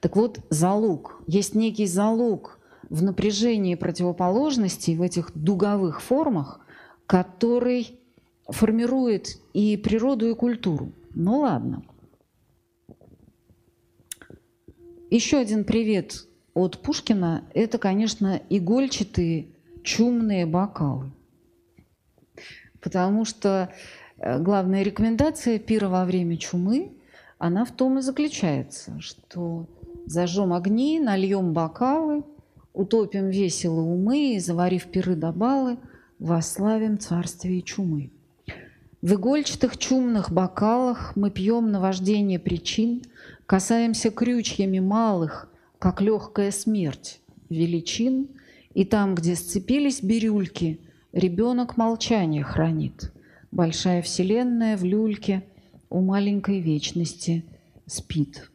[0.00, 1.22] Так вот, залог.
[1.28, 2.58] Есть некий залог
[2.90, 6.58] в напряжении противоположностей, в этих дуговых формах,
[7.06, 8.00] который
[8.48, 10.92] формирует и природу, и культуру.
[11.14, 11.82] Ну ладно.
[15.10, 19.48] Еще один привет от Пушкина– это, конечно, игольчатые
[19.82, 21.12] чумные бокалы.
[22.80, 23.72] Потому что
[24.18, 26.92] э, главная рекомендация пира во время чумы,
[27.38, 29.66] она в том и заключается, что
[30.06, 32.24] зажжем огни, нальем бокалы,
[32.72, 35.78] утопим весело умы и, заварив пиры до балы,
[36.18, 38.10] восславим царствие чумы.
[39.04, 43.02] В игольчатых чумных бокалах мы пьем наваждение причин,
[43.44, 48.28] касаемся крючьями малых, как легкая смерть, величин,
[48.72, 50.80] и там, где сцепились бирюльки,
[51.12, 53.12] ребенок молчание хранит.
[53.52, 55.44] Большая вселенная в люльке
[55.90, 57.44] у маленькой вечности
[57.84, 58.50] спит.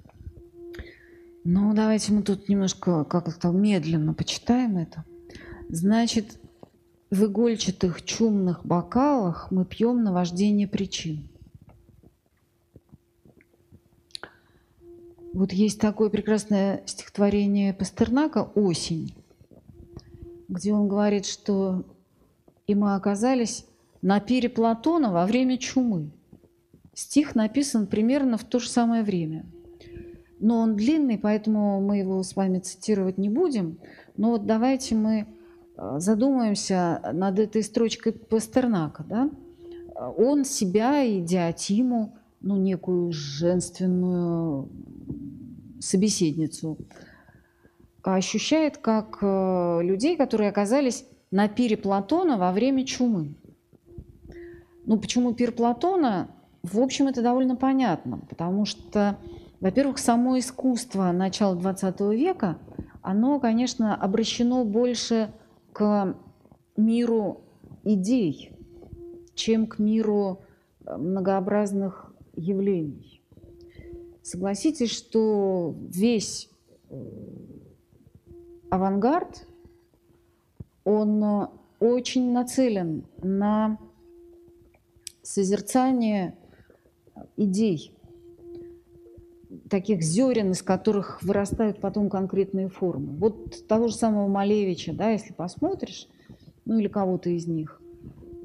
[1.43, 5.05] Ну, давайте мы тут немножко как-то медленно почитаем это.
[5.69, 6.38] Значит,
[7.09, 11.27] в игольчатых чумных бокалах мы пьем наваждение причин.
[15.33, 19.13] Вот есть такое прекрасное стихотворение Пастернака «Осень»,
[20.47, 21.83] где он говорит, что
[22.67, 23.65] и мы оказались
[24.01, 26.11] на пире Платона во время чумы.
[26.93, 29.45] Стих написан примерно в то же самое время.
[30.39, 33.77] Но он длинный, поэтому мы его с вами цитировать не будем.
[34.17, 35.27] Но вот давайте мы
[35.97, 39.29] задумаемся над этой строчкой Пастернака, да?
[40.17, 44.69] он себя и Диатиму, ну, некую женственную
[45.79, 46.77] собеседницу,
[48.03, 53.35] ощущает как э, людей, которые оказались на пире Платона во время чумы.
[54.85, 56.29] Ну, почему пир Платона?
[56.63, 59.17] В общем, это довольно понятно, потому что,
[59.59, 62.57] во-первых, само искусство начала XX века,
[63.01, 65.31] оно, конечно, обращено больше
[65.73, 66.15] к
[66.75, 67.41] миру
[67.83, 68.51] идей,
[69.35, 70.41] чем к миру
[70.85, 73.21] э, многообразных явлений.
[74.21, 76.49] Согласитесь, что весь
[76.89, 76.95] э,
[78.69, 79.47] авангард,
[80.83, 81.47] он э,
[81.79, 83.77] очень нацелен на
[85.21, 86.37] созерцание
[87.37, 87.95] идей,
[89.69, 93.15] таких зерен, из которых вырастают потом конкретные формы.
[93.17, 96.07] Вот того же самого Малевича, да, если посмотришь,
[96.65, 97.81] ну или кого-то из них,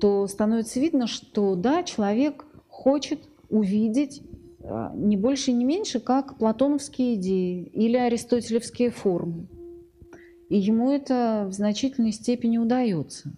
[0.00, 3.20] то становится видно, что да, человек хочет
[3.50, 4.22] увидеть
[4.62, 9.46] а, не больше, не меньше, как платоновские идеи или аристотелевские формы.
[10.48, 13.32] И ему это в значительной степени удается.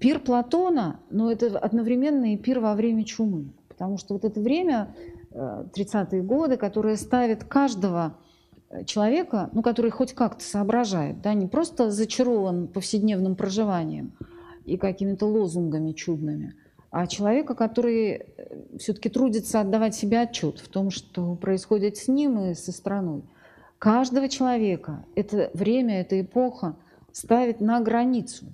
[0.00, 3.52] Пир Платона, но ну, это одновременно и пир во время чумы.
[3.68, 4.94] Потому что вот это время,
[5.38, 8.16] 30-е э, годы, которое ставит каждого
[8.70, 14.12] э, человека, ну, который хоть как-то соображает, да, не просто зачарован повседневным проживанием
[14.64, 16.54] и какими-то лозунгами чудными,
[16.90, 18.22] а человека, который э,
[18.78, 23.22] все-таки трудится отдавать себе отчет в том, что происходит с ним и со страной.
[23.78, 26.76] Каждого человека это время, эта эпоха
[27.12, 28.46] ставит на границу.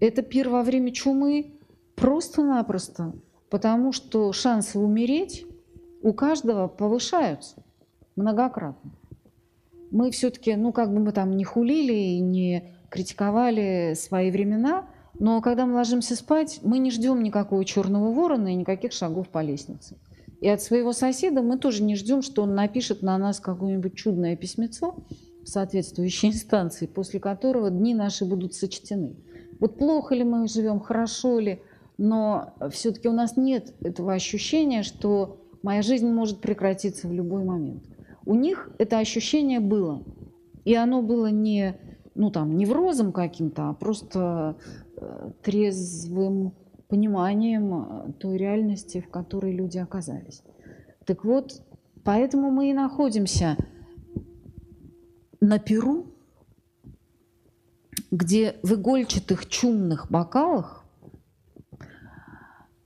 [0.00, 1.54] Это пир во время чумы
[1.94, 3.12] просто-напросто,
[3.48, 5.46] потому что шансы умереть
[6.02, 7.62] у каждого повышаются
[8.16, 8.92] многократно.
[9.90, 14.86] Мы все-таки, ну как бы мы там не хулили и не критиковали свои времена–
[15.18, 19.42] но когда мы ложимся спать, мы не ждем никакого черного ворона и никаких шагов по
[19.42, 19.96] лестнице.
[20.40, 24.36] И от своего соседа мы тоже не ждем, что он напишет на нас какое-нибудь чудное
[24.36, 24.96] письмецо
[25.44, 29.14] в соответствующей инстанции, после которого дни наши будут сочтены.
[29.60, 31.62] Вот плохо ли мы живем, хорошо ли,
[31.98, 37.84] но все-таки у нас нет этого ощущения, что моя жизнь может прекратиться в любой момент.
[38.24, 40.04] У них это ощущение было.
[40.64, 41.76] И оно было не,
[42.14, 44.56] ну, там, неврозом каким-то, а просто
[45.42, 46.54] трезвым
[46.88, 50.42] пониманием э, той реальности, в которой люди оказались.
[51.06, 51.62] Так вот,
[52.04, 53.56] поэтому мы и находимся
[55.40, 56.06] на Перу,
[58.10, 60.84] где в игольчатых чумных бокалах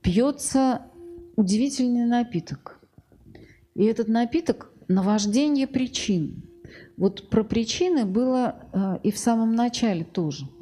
[0.01, 0.86] пьется
[1.37, 2.81] удивительный напиток.
[3.75, 6.43] И этот напиток– наваждение причин.
[6.97, 10.45] Вот про причины было э, и в самом начале тоже–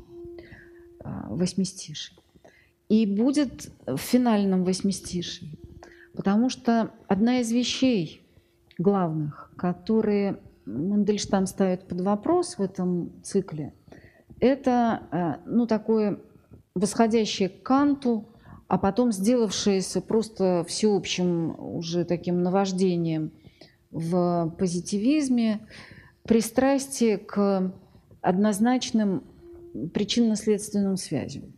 [1.06, 2.18] а, восьмистиший.
[2.90, 5.60] И будет в финальном восьмистишии.
[6.16, 8.22] Потому что одна из вещей
[8.80, 13.74] главных, которые Мандельштам ставит под вопрос в этом цикле,
[14.40, 16.20] это а, ну, такое
[16.74, 18.26] восходящее к Канту,
[18.68, 23.32] а потом сделавшееся просто всеобщим уже таким наваждением
[23.92, 25.68] в позитивизме,
[26.24, 27.74] пристрастие к
[28.22, 29.24] однозначным
[29.94, 31.54] причинно-следственным связям.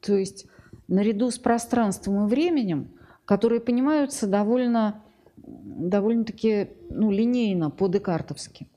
[0.00, 0.46] То есть
[0.88, 2.92] наряду с пространством и временем,
[3.24, 5.02] которые понимаются довольно,
[5.36, 8.68] довольно-таки ну, линейно, по-декартовски,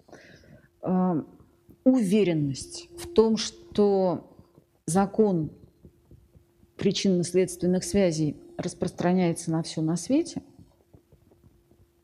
[0.82, 1.24] э,
[1.84, 4.36] уверенность в том, что
[4.86, 5.52] закон
[6.78, 10.42] причинно-следственных связей распространяется на все на свете,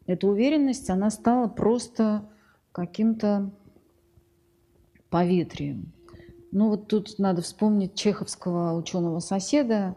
[0.06, 2.28] эта уверенность, она стала просто
[2.72, 3.52] каким-то
[5.10, 5.92] поветрием,
[6.52, 9.96] ну вот тут надо вспомнить чеховского ученого-соседа,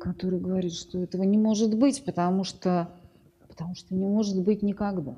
[0.00, 2.90] который говорит, что этого не может быть, потому что,
[3.48, 5.14] потому что не может быть никогда.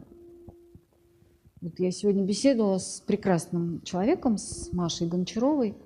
[1.60, 5.76] Вот я сегодня беседовала с прекрасным человеком, с Машей Гончаровой,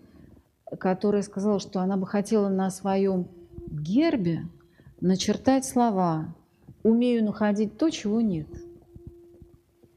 [0.79, 3.29] которая сказала, что она бы хотела на своем
[3.69, 4.43] гербе
[5.01, 6.35] начертать слова
[6.83, 8.49] «умею находить то, чего нет».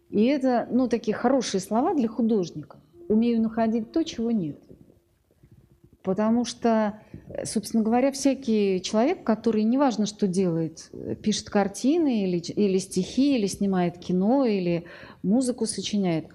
[0.09, 2.77] И это, ну, такие хорошие слова для художника.
[3.07, 4.59] «Умею находить то, чего нет».
[6.03, 7.01] Потому что,
[7.43, 10.89] собственно говоря, всякий человек, который неважно, что делает,
[11.21, 14.85] пишет картины или, или стихи, или снимает кино, или
[15.23, 16.27] музыку сочиняет,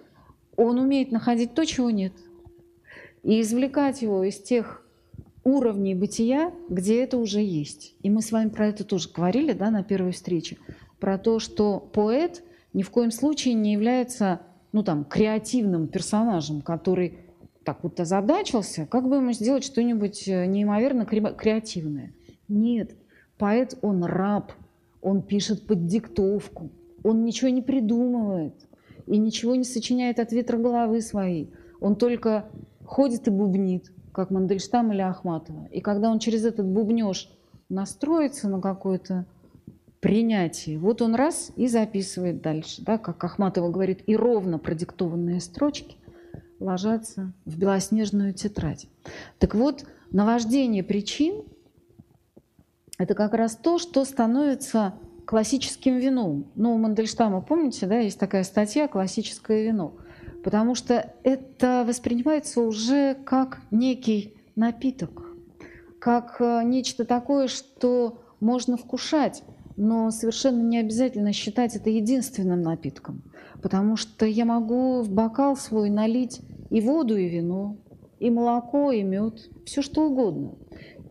[0.56, 2.12] он умеет находить то, чего нет.
[3.24, 4.86] И извлекать его из тех
[5.42, 7.96] уровней бытия, где это уже есть.
[8.02, 10.58] И мы с вами про это тоже говорили да, на первой встрече.
[11.00, 14.40] Про то, что поэт ни в коем случае не является
[14.72, 17.18] ну, там, креативным персонажем, который
[17.64, 22.12] так вот озадачился, как бы ему сделать что-нибудь э, неимоверно креативное.
[22.48, 22.94] Нет,
[23.38, 24.52] поэт, он раб,
[25.00, 26.70] он пишет под диктовку,
[27.02, 28.54] он ничего не придумывает
[29.06, 31.50] и ничего не сочиняет от ветра головы своей.
[31.80, 32.46] Он только
[32.84, 35.66] ходит и бубнит, как Мандельштам или Ахматова.
[35.70, 37.30] И когда он через этот бубнеж
[37.68, 39.26] настроится на какое-то
[40.00, 45.96] принятие, вот он раз и записывает дальше, да, как Ахматова говорит, и ровно продиктованные строчки
[46.60, 48.86] ложатся в белоснежную тетрадь.
[49.38, 51.42] Так вот, наваждение причин–
[52.98, 54.94] это как раз то, что становится
[55.26, 56.50] классическим вином.
[56.54, 59.94] Ну, у Мандельштама, помните, да, есть такая статья «Классическое вино»,
[60.44, 65.26] потому что это воспринимается уже как некий напиток,
[65.98, 69.42] как э, нечто такое, что можно вкушать,
[69.76, 73.22] но совершенно не обязательно считать это единственным напитком,
[73.62, 77.78] потому что я могу в бокал свой налить и воду, и вино,
[78.20, 80.56] и молоко, и мед, все что угодно.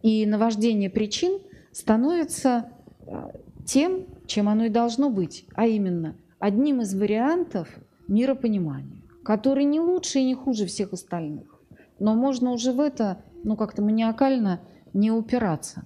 [0.04, 1.40] И наваждение причин
[1.72, 2.70] становится
[3.08, 3.32] э,
[3.66, 7.68] тем, чем оно и должно быть, а именно одним из вариантов
[8.08, 11.61] миропонимания, который не лучше и не хуже всех остальных.
[11.99, 14.61] Но можно уже в это, ну как-то маниакально
[14.93, 15.86] не упираться.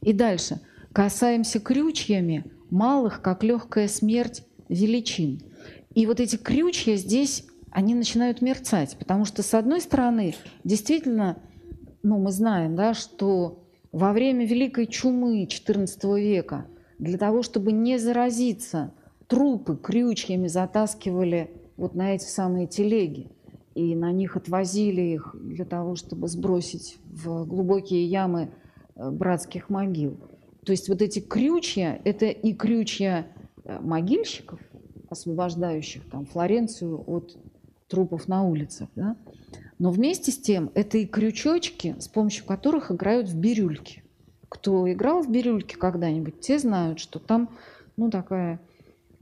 [0.00, 0.60] И дальше.
[0.92, 5.40] Касаемся крючьями малых, как легкая смерть, величин.
[5.94, 10.34] И вот эти крючья здесь, они начинают мерцать, потому что, с одной стороны,
[10.64, 11.38] действительно,
[12.02, 16.66] ну, мы знаем, да, что во время Великой чумы XIV века
[16.98, 18.92] для того, чтобы не заразиться,
[19.26, 23.30] трупы крючьями затаскивали вот на эти самые телеги.
[23.74, 28.50] И на них отвозили их для того, чтобы сбросить в глубокие ямы
[28.96, 30.18] э, братских могил.
[30.66, 33.28] То есть вот эти крючья– это и крючья
[33.64, 34.60] э, могильщиков,
[35.08, 37.38] освобождающих там Флоренцию от
[37.86, 39.16] трупов на улицах, да?
[39.78, 44.02] но вместе с тем это и крючочки, с помощью которых играют в бирюльки.
[44.48, 47.50] Кто играл в бирюльки когда-нибудь, те знают, что там
[47.96, 48.60] ну, такая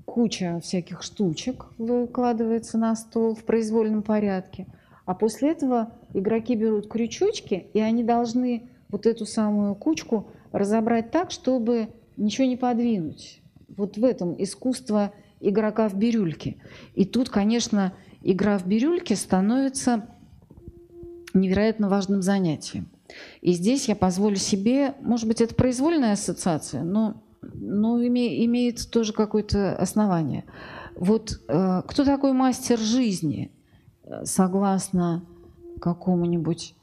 [0.06, 4.66] куча всяких штучек выкладывается на стол в произвольном порядке.
[5.04, 11.30] А после этого игроки берут крючочки, и они должны вот эту самую кучку разобрать так,
[11.30, 13.42] чтобы ничего не подвинуть.
[13.76, 16.56] Вот в этом искусство игрока в бирюльке.
[16.94, 17.92] И тут, конечно,
[18.22, 20.08] игра в бирюльке становится
[21.34, 22.88] невероятно важным занятием.
[23.42, 27.22] И здесь я позволю себе, может быть, это произвольная ассоциация, но
[27.60, 30.44] ну, име, имеет тоже какое-то основание.
[30.94, 33.52] Вот э, кто такой мастер жизни,
[34.04, 35.24] э, согласно
[35.80, 36.74] какому-нибудь,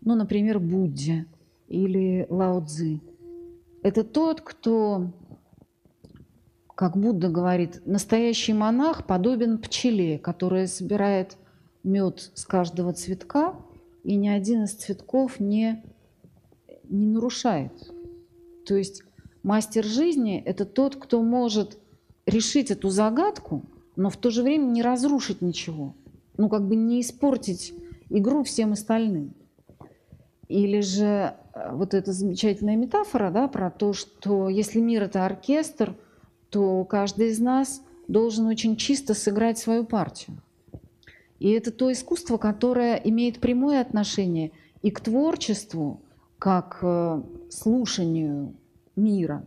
[0.00, 1.26] ну, например, Будде
[1.68, 3.00] или Лао Цзи?
[3.82, 5.10] Это тот, кто,
[6.74, 11.36] как Будда говорит, настоящий монах подобен пчеле, которая собирает
[11.82, 13.56] мед с каждого цветка,
[14.04, 15.82] и ни один из цветков не,
[16.84, 17.72] не нарушает.
[18.66, 19.02] То есть
[19.42, 21.78] Мастер жизни– это тот, кто может
[22.26, 23.64] решить эту загадку,
[23.96, 25.94] но в то же время не разрушить ничего.
[26.36, 27.74] Ну, как бы не испортить
[28.08, 29.34] игру всем остальным.
[30.48, 35.96] Или же э, вот эта замечательная метафора да, про то, что если мир– это оркестр,
[36.50, 40.36] то каждый из нас должен очень чисто сыграть свою партию.
[41.40, 46.00] И это то искусство, которое имеет прямое отношение и к творчеству,
[46.38, 48.54] как к слушанию
[48.96, 49.44] мира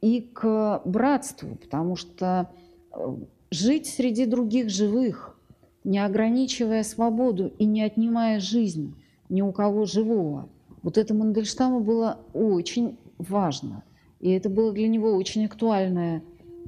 [0.00, 2.50] и к братству, потому что
[2.92, 3.16] э,
[3.50, 5.38] жить среди других живых,
[5.84, 8.94] не ограничивая свободу и не отнимая жизнь
[9.28, 10.48] ни у кого живого,
[10.82, 13.82] вот это Мандельштаму было очень важно.
[14.20, 16.22] И это было для него очень актуальное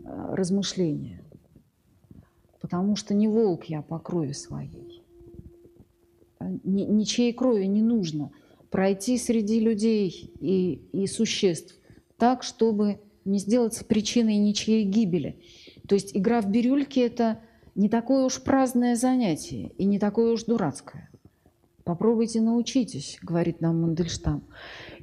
[0.05, 1.23] э, размышление.
[2.61, 5.03] Потому что не волк я по крови своей.
[6.41, 8.31] Ничьей крови не нужно
[8.71, 11.79] пройти среди людей и, и существ
[12.19, 15.41] так, чтобы не сделаться причиной ничьей гибели.
[15.87, 17.41] То есть игра в бирюльки– это
[17.75, 21.11] не такое уж праздное занятие и не такое уж дурацкое.
[21.85, 24.45] Попробуйте научитесь, говорит нам Мандельштам.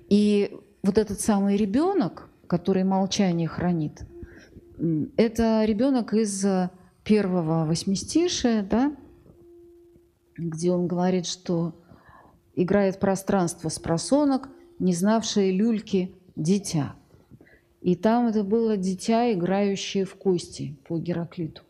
[0.10, 4.04] И вот этот самый ребенок, который молчание хранит,
[5.18, 6.46] это ребенок из
[7.04, 8.96] первого восьмистишия, да,
[10.38, 11.82] где он говорит, что
[12.56, 14.50] играет пространство с просонок,
[14.80, 16.96] не знавшие люльки дитя.
[17.86, 21.62] И там это было дитя, играющее в кости по Гераклиту.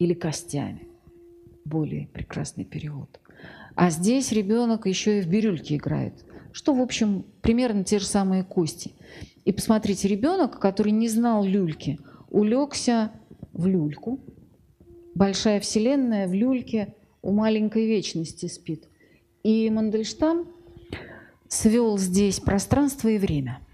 [0.00, 0.88] Или костями.
[1.64, 3.20] Более прекрасный перевод.
[3.76, 6.24] А здесь ребенок еще и в бирюльке играет.
[6.50, 8.94] Что, в общем, примерно те же самые кости.
[9.44, 13.12] И посмотрите, ребенок, который не знал люльки, улегся
[13.52, 14.18] в люльку.
[15.14, 18.88] Большая вселенная в люльке у маленькой вечности спит.
[19.44, 20.48] И Мандельштам
[21.46, 23.60] свел здесь пространство и время–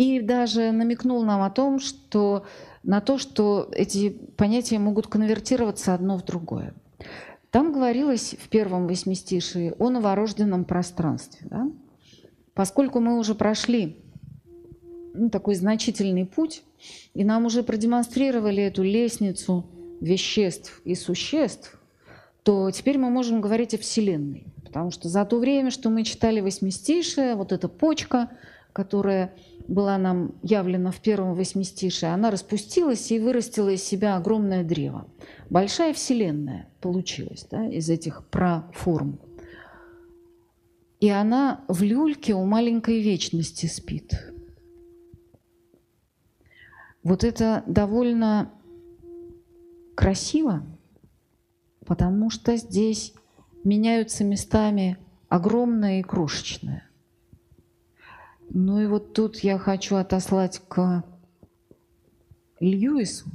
[0.00, 2.46] и даже намекнул нам о том, что
[2.82, 6.72] на то, что эти понятия могут конвертироваться одно в другое.
[7.50, 11.46] Там говорилось в первом восьмистишии о новорожденном пространстве.
[11.50, 11.70] Да?
[12.54, 13.98] Поскольку мы уже прошли
[15.12, 16.62] ну, такой значительный путь,
[17.12, 19.66] и нам уже продемонстрировали эту лестницу
[20.00, 21.78] веществ и существ,
[22.42, 24.46] то теперь мы можем говорить о Вселенной.
[24.64, 28.30] Потому что за то время, что мы читали восьмистишие, вот эта почка,
[28.72, 29.34] которая
[29.68, 35.06] была нам явлена в первом восьмистише, она распустилась и вырастила из себя огромное древо.
[35.48, 39.20] Большая вселенная получилась да, из этих проформ.
[41.00, 44.12] И она в люльке у маленькой вечности спит.
[47.02, 48.52] Вот это довольно
[49.94, 50.62] красиво,
[51.86, 53.14] потому что здесь
[53.64, 54.98] меняются местами
[55.28, 56.89] огромное и крошечное.
[58.52, 61.04] Ну и вот тут я хочу отослать к
[62.58, 63.26] Льюису,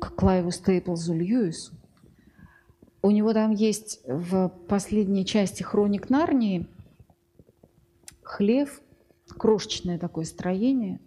[0.00, 1.74] к Клайву Стейплзу Льюису.
[3.02, 6.66] У него там есть в последней части «Хроник Нарнии»
[8.22, 8.80] хлев,
[9.26, 11.00] крошечное такое строение,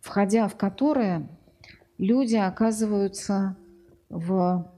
[0.00, 1.28] входя в которое
[1.98, 3.56] люди оказываются
[4.08, 4.68] в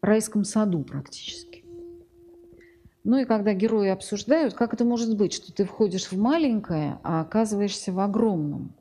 [0.00, 1.55] райском саду практически.
[3.08, 7.20] Ну и когда герои обсуждают, как это может быть, что ты входишь в маленькое, а
[7.20, 8.74] оказываешься в огромном,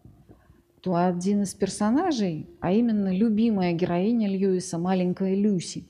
[0.82, 5.88] то один из персонажей, а именно любимая героиня Льюиса, маленькая Люси,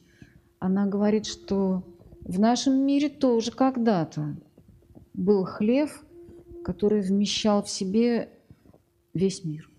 [0.59, 1.83] она говорит, что
[2.25, 4.35] в нашем мире тоже когда-то
[5.13, 6.03] был хлев,
[6.61, 8.27] который вмещал в себе
[9.13, 9.69] весь мир.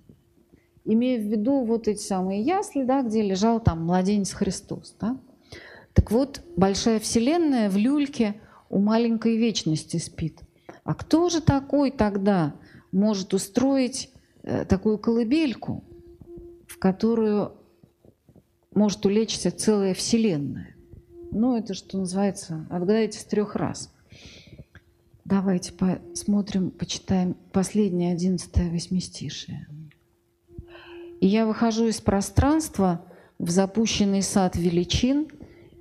[0.86, 4.96] Имея в виду вот эти самые ясли, да, где лежал там младенец Христос.
[4.98, 5.18] Да?
[5.92, 10.40] Так вот, большая вселенная в люльке у маленькой вечности спит.
[10.84, 12.54] А кто же такой тогда
[12.92, 14.10] может устроить
[14.42, 15.84] э, такую колыбельку,
[16.66, 17.52] в которую
[18.74, 20.74] может улечься целая вселенная?
[21.30, 23.92] Ну, это что называется, отгадайте с трех раз–
[25.28, 29.66] Давайте посмотрим, почитаем последнее одиннадцатое восьмистишее.
[31.20, 33.04] «И я выхожу из пространства
[33.40, 35.26] в запущенный сад величин,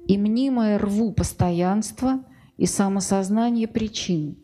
[0.08, 2.26] и мнимое рву постоянство
[2.58, 4.36] и самосознание причин,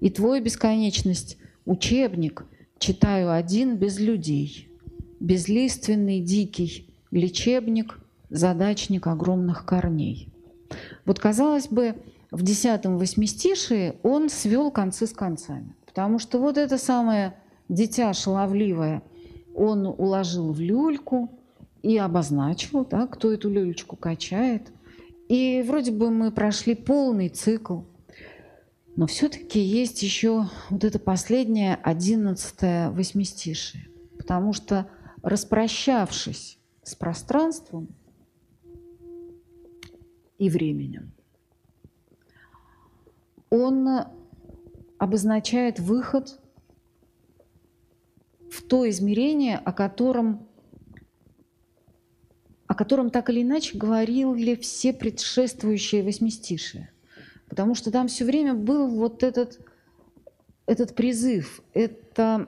[0.00, 2.44] и твой бесконечность— учебник,
[2.78, 4.68] читаю один без людей,
[5.20, 7.98] безлиственный дикий лечебник,
[8.30, 10.28] задачник огромных корней».
[11.04, 11.94] Вот, казалось бы,
[12.30, 15.74] в десятом восьмистишии он свел концы с концами.
[15.86, 17.34] Потому что вот это самое
[17.68, 19.02] дитя шаловливое
[19.54, 21.30] он уложил в люльку
[21.82, 24.68] и обозначил, да, кто эту люлечку качает.
[25.28, 27.82] И вроде бы мы прошли полный цикл.
[28.96, 33.88] Но все-таки есть еще вот это последнее одиннадцатое восьмистишие.
[34.16, 34.90] Потому что
[35.22, 37.88] распрощавшись с пространством
[40.38, 41.12] и временем,
[43.50, 43.86] он
[44.98, 46.40] обозначает выход
[48.50, 50.47] в то измерение, о котором,
[52.68, 56.92] о котором так или иначе говорили все предшествующие восьмистишие.
[57.48, 59.58] Потому что там все время был вот этот,
[60.66, 62.46] этот призыв, это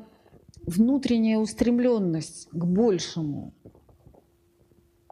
[0.65, 3.53] внутренняя устремленность к большему,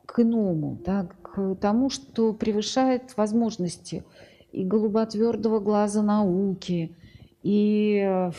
[0.07, 4.05] к иному, да, к тому, что превышает возможности–
[4.53, 6.97] и голуботвердого глаза науки,
[7.43, 8.31] и э,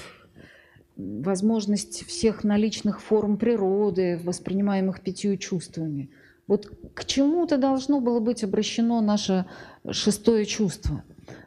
[0.97, 6.09] возможность всех наличных форм природы, воспринимаемых пятью чувствами.
[6.49, 9.45] Вот к чему-то должно было быть обращено наше
[9.91, 11.03] шестое чувство.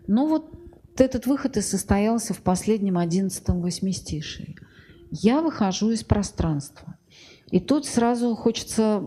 [0.07, 0.49] Но вот
[0.97, 4.55] этот выход и состоялся в последнем одиннадцатом восьмистишии.
[5.11, 6.97] Я выхожу из пространства.
[7.51, 9.05] И тут сразу хочется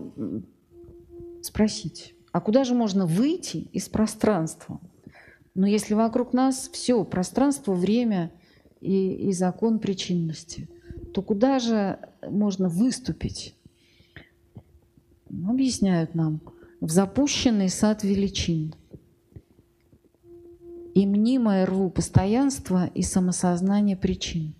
[1.40, 4.78] спросить, а куда же можно выйти из пространства?
[5.54, 8.32] Но если вокруг нас все, пространство, время
[8.82, 10.68] и, и закон причинности,
[11.14, 13.55] то куда же можно выступить?
[15.30, 16.40] Объясняют нам.
[16.80, 18.74] В запущенный сад величин.
[20.94, 24.54] И мнимое рву постоянства и самосознание причин.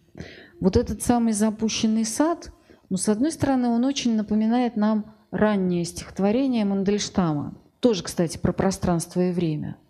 [0.61, 2.53] Вот этот самый запущенный сад,
[2.89, 7.57] ну, с одной стороны, он очень напоминает нам раннее стихотворение Мандельштама.
[7.81, 9.77] Тоже, кстати, про пространство и время–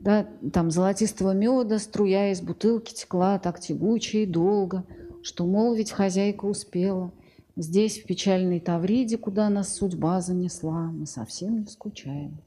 [0.00, 4.84] да, там золотистого меда струя из бутылки текла так тягуче и долго,
[5.22, 7.12] что, мол, ведь хозяйка успела.
[7.60, 12.40] Здесь, в печальной Тавриде, куда нас судьба занесла, мы совсем не скучаем.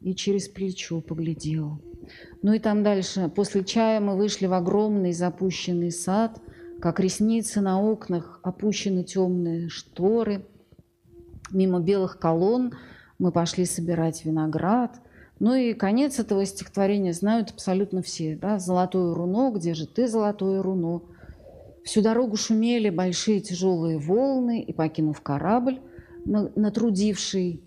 [0.00, 1.82] И через плечо поглядел.
[2.40, 3.28] Ну и там дальше.
[3.28, 6.40] После чая мы вышли в огромный запущенный сад,
[6.80, 10.46] как ресницы на окнах опущены темные шторы.
[11.50, 12.72] Мимо белых колонн
[13.18, 14.98] мы пошли собирать виноград–
[15.40, 18.36] ну и конец этого стихотворения знают абсолютно все.
[18.36, 18.58] Да?
[18.60, 21.02] «Золотое руно, где же ты, золотое руно?»
[21.84, 25.80] Всю дорогу шумели большие тяжелые волны, и, покинув корабль,
[26.24, 27.62] натрудивший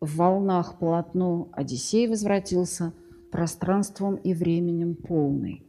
[0.00, 2.92] в волнах полотно, Одиссей возвратился
[3.32, 5.64] пространством и временем полный.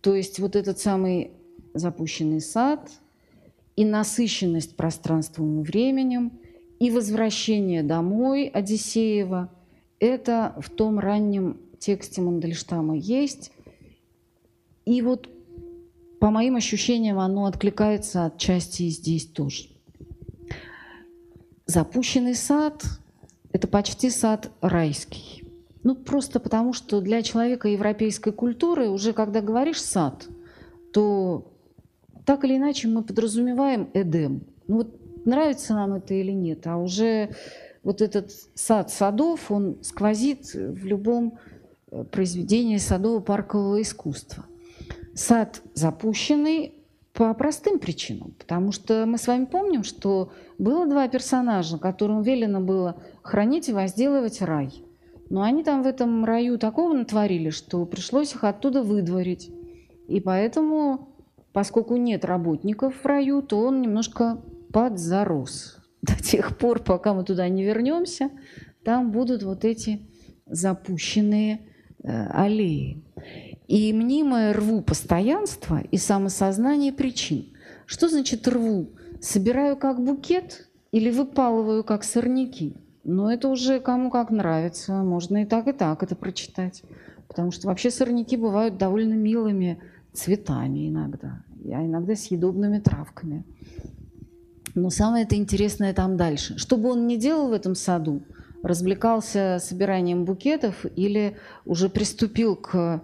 [0.00, 1.30] То есть вот этот самый
[1.72, 2.90] запущенный сад
[3.76, 6.32] и насыщенность пространством и временем,
[6.80, 9.50] и возвращение домой Одиссеева–
[10.00, 13.52] это в том раннем тексте Мандельштама есть.
[14.84, 15.28] И вот
[16.22, 19.64] по моим ощущениям оно откликается от части и здесь тоже.
[21.66, 22.84] Запущенный сад–
[23.52, 25.44] это почти сад райский.
[25.82, 30.28] Ну, просто потому, что для человека европейской культуры уже когда говоришь «сад»,
[30.92, 31.52] то
[32.24, 34.44] так или иначе мы подразумеваем Эдем.
[34.68, 37.34] Ну вот нравится нам это или нет, а уже
[37.82, 41.40] вот этот сад садов, он сквозит в любом
[41.90, 44.46] э, произведении садово-паркового искусства.
[45.14, 46.74] Сад запущенный
[47.12, 52.60] по простым причинам, потому что мы с вами помним, что было два персонажа, которым велено
[52.60, 54.82] было хранить и возделывать рай.
[55.28, 59.50] Но они там в этом раю такого натворили, что пришлось их оттуда выдворить.
[60.08, 61.14] И поэтому,
[61.52, 64.42] поскольку нет работников в раю, то он немножко
[64.72, 65.78] подзарос.
[66.02, 68.30] До тех пор, пока мы туда не вернемся,
[68.84, 70.00] там будут вот эти
[70.46, 71.60] запущенные
[72.02, 73.02] э, аллеи.
[73.68, 77.46] И мнимое рву постоянство и самосознание причин.
[77.86, 78.90] Что значит рву?
[79.20, 82.76] Собираю как букет или выпалываю как сорняки?
[83.04, 85.02] Но ну, это уже кому как нравится.
[85.02, 86.82] Можно и так, и так это прочитать.
[87.28, 89.80] Потому что вообще сорняки бывают довольно милыми
[90.12, 93.44] цветами иногда, а иногда съедобными травками.
[94.74, 96.58] Но самое это интересное там дальше.
[96.58, 98.22] Что бы он ни делал в этом саду,
[98.62, 103.02] развлекался собиранием букетов или уже приступил к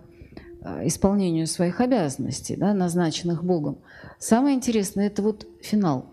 [0.85, 3.79] исполнению своих обязанностей, да, назначенных Богом.
[4.19, 6.11] Самое интересное– это вот финал.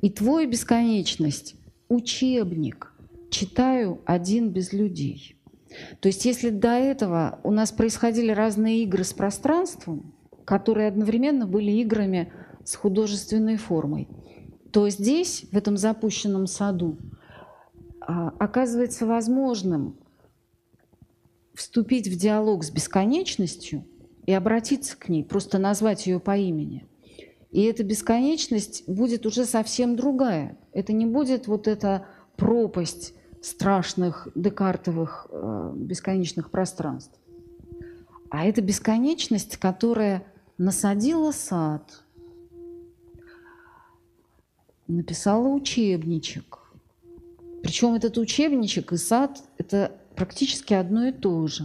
[0.00, 1.56] «И твой бесконечность–
[1.88, 2.92] учебник,
[3.30, 5.36] читаю один без людей».
[6.00, 11.70] То есть если до этого у нас происходили разные игры с пространством, которые одновременно были
[11.72, 12.32] играми
[12.64, 14.08] с художественной формой,
[14.72, 16.98] то здесь, в этом запущенном саду,
[18.00, 19.96] а, оказывается возможным
[21.54, 23.84] вступить в диалог с бесконечностью
[24.26, 26.86] и обратиться к ней, просто назвать ее по имени.
[27.52, 30.58] И эта бесконечность будет уже совсем другая.
[30.72, 32.06] Это не будет вот эта
[32.36, 37.18] пропасть страшных декартовых э, бесконечных пространств.
[38.28, 40.26] А это бесконечность, которая
[40.58, 42.02] насадила сад,
[44.88, 46.66] написала учебничек,
[47.66, 51.64] причем этот учебничек и сад– это практически одно и то же.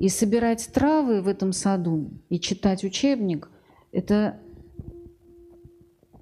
[0.00, 3.48] И собирать травы в этом саду и читать учебник–
[3.92, 4.40] это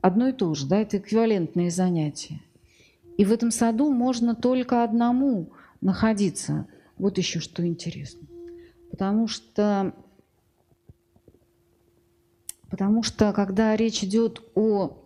[0.03, 2.43] одно и то же, да, это эквивалентные занятия.
[3.17, 6.67] И в этом саду можно только одному находиться.
[6.99, 8.27] Вот еще что интересно.
[8.91, 9.95] Потому что,
[12.69, 14.99] потому что когда речь идет о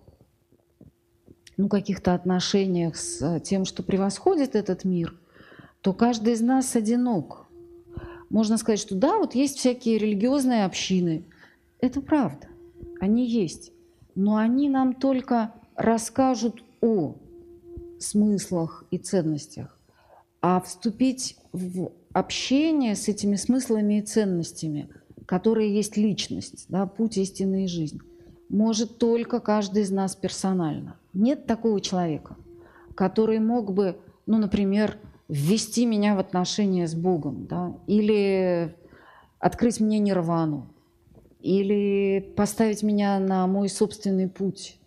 [1.57, 5.17] ну, каких-то отношениях с тем, что превосходит этот мир,
[5.83, 7.46] то каждый из нас одинок.
[8.31, 11.25] Можно сказать, что да, вот есть всякие религиозные общины.
[11.81, 12.49] Это правда,
[13.01, 13.73] они есть.
[14.15, 17.17] Но они нам только расскажут о
[17.99, 19.79] смыслах и ценностях.
[20.41, 24.89] А вступить в общение с этими смыслами и ценностями,
[25.27, 28.01] которые есть личность, да, путь истины и жизнь,
[28.49, 32.37] может только каждый из нас персонально– нет такого человека,
[32.95, 33.97] который мог бы,
[34.27, 34.99] ну, например,
[35.29, 38.77] ввести меня в отношения с Богом, да, или
[39.39, 40.69] открыть мне нирвану,
[41.41, 44.79] или поставить меня на мой собственный путь,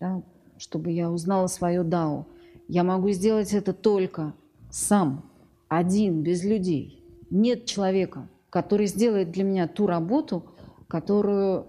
[0.00, 0.22] да,
[0.58, 2.26] чтобы я узнала свое дао.
[2.68, 4.34] Я могу сделать это только
[4.70, 5.30] сам,
[5.68, 7.02] один, без людей.
[7.30, 10.44] Нет человека, который сделает для меня ту работу,
[10.88, 11.66] которую,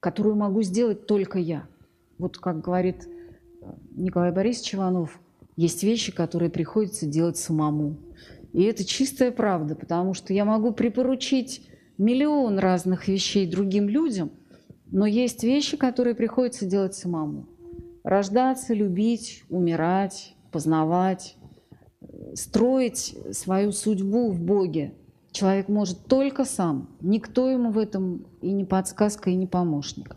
[0.00, 1.66] которую могу сделать только я.
[2.18, 5.18] Вот как говорит э, Николай Борисович Иванов,
[5.56, 7.96] есть вещи, которые приходится делать самому.
[8.52, 14.32] И это чистая правда, потому что я могу припоручить миллион разных вещей другим людям,
[14.86, 17.48] но есть вещи, которые приходится делать самому.
[18.04, 21.36] Рождаться, любить, умирать, познавать,
[22.00, 24.94] э, строить свою судьбу в Боге.
[25.32, 26.96] Человек может только сам.
[27.00, 30.16] Никто ему в этом и не подсказка, и не помощник.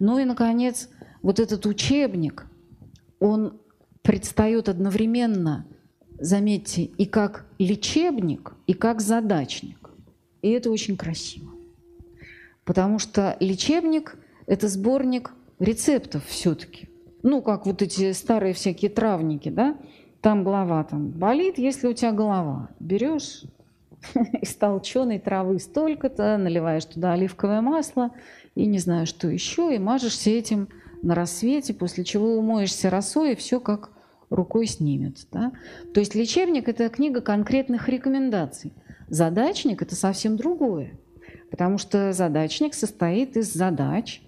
[0.00, 0.88] Ну и, наконец,
[1.22, 2.46] вот этот учебник,
[3.20, 3.60] он
[4.06, 5.66] предстает одновременно,
[6.20, 9.90] заметьте, и как лечебник, и как задачник.
[10.42, 11.50] И это очень красиво.
[12.64, 16.88] Потому что лечебник– это сборник рецептов все-таки.
[17.24, 19.76] Ну, как вот эти старые всякие травники, да?
[20.20, 22.68] Там голова там болит, если у тебя голова.
[22.78, 23.42] Берешь
[24.40, 28.12] из толченой травы столько-то, наливаешь туда оливковое масло
[28.54, 30.68] и не знаю, что еще, и мажешься этим
[31.02, 33.90] на рассвете, после чего умоешься росой, и все как
[34.30, 35.26] рукой снимет.
[35.32, 35.52] Да?
[35.94, 38.72] То есть лечебник– это книга конкретных рекомендаций.
[39.08, 40.98] Задачник– это совсем другое,
[41.50, 44.22] потому что задачник состоит из задач,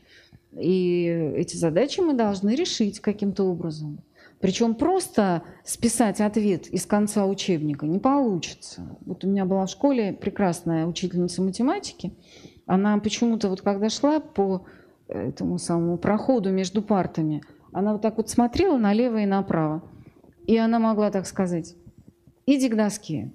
[0.52, 1.04] и
[1.36, 4.00] эти задачи мы должны решить каким-то образом.
[4.40, 8.96] Причем просто списать ответ из конца учебника не получится.
[9.04, 12.12] Вот у меня была в школе прекрасная учительница математики.
[12.66, 14.64] Она почему-то вот когда шла по
[15.08, 17.42] этому самому проходу между партами.
[17.72, 19.82] Она вот так вот смотрела налево и направо.
[20.46, 21.76] И она могла так сказать,
[22.46, 23.32] иди к доске.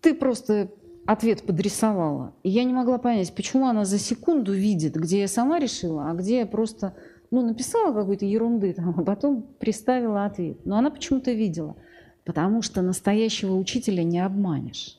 [0.00, 0.70] Ты просто
[1.06, 2.34] ответ подрисовала.
[2.42, 6.14] И я не могла понять, почему она за секунду видит, где я сама решила, а
[6.14, 6.94] где я просто
[7.30, 10.64] ну, написала какой-то ерунды, там, а потом приставила ответ.
[10.64, 11.76] Но она почему-то видела,
[12.24, 14.98] потому что настоящего учителя не обманешь.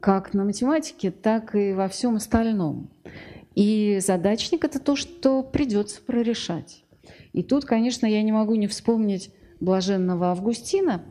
[0.00, 2.88] Как на математике, так и во всем остальном.
[3.54, 6.81] И задачник– это то, что придется прорешать.
[7.32, 11.02] И тут, конечно, я не могу не вспомнить блаженного Августина,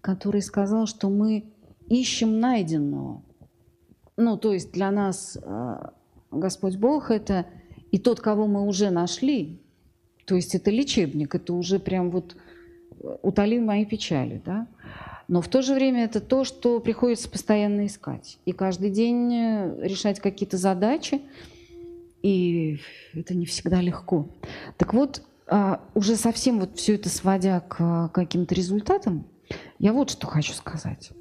[0.00, 1.52] который сказал, что мы
[1.88, 3.22] ищем найденного.
[4.16, 5.76] Ну, то есть для нас э,
[6.30, 7.46] Господь Бог– это
[7.90, 9.60] и тот, кого мы уже нашли,
[10.26, 12.36] то есть это лечебник, это уже прям вот
[13.00, 14.66] э, утоли мои печали, да.
[15.26, 18.38] Но в то же время это то, что приходится постоянно искать.
[18.44, 21.22] И каждый день э, решать какие-то задачи,
[22.24, 22.80] и
[23.14, 24.28] это не всегда легко.
[24.76, 29.26] Так вот, а, уже совсем вот все это сводя к каким-то результатам,
[29.78, 31.12] я вот что хочу сказать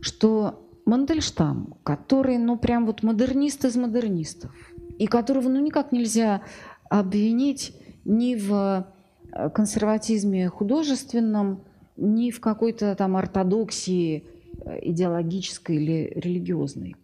[0.00, 4.52] что Мандельштам, который, ну, прям вот модернист из модернистов,
[4.98, 6.42] и которого, ну, никак нельзя
[6.88, 8.86] обвинить ни в
[9.32, 11.64] э, консерватизме художественном,
[11.96, 14.24] ни в какой-то там ортодоксии
[14.64, 16.96] э, идеологической или религиозной.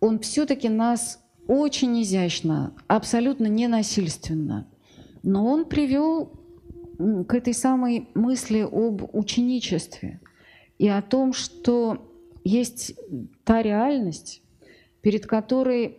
[0.00, 4.68] Он все-таки нас очень изящно, абсолютно ненасильственно,
[5.24, 6.30] но он привел
[7.26, 10.20] к этой самой мысли об ученичестве
[10.78, 12.08] и о том, что
[12.44, 12.94] есть
[13.42, 14.44] та реальность,
[15.00, 15.98] перед которой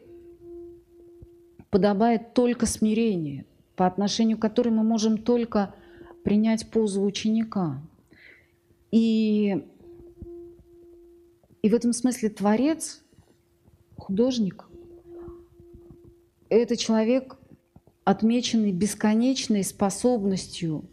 [1.69, 3.45] подобает только смирение,
[3.75, 5.75] по отношению к которой мы можем только
[6.23, 7.81] принять позу ученика.
[8.89, 9.65] И,
[11.61, 13.03] и в этом смысле творец,
[13.97, 14.70] художник,
[16.55, 17.37] это человек,
[18.03, 20.85] отмеченный бесконечной способностью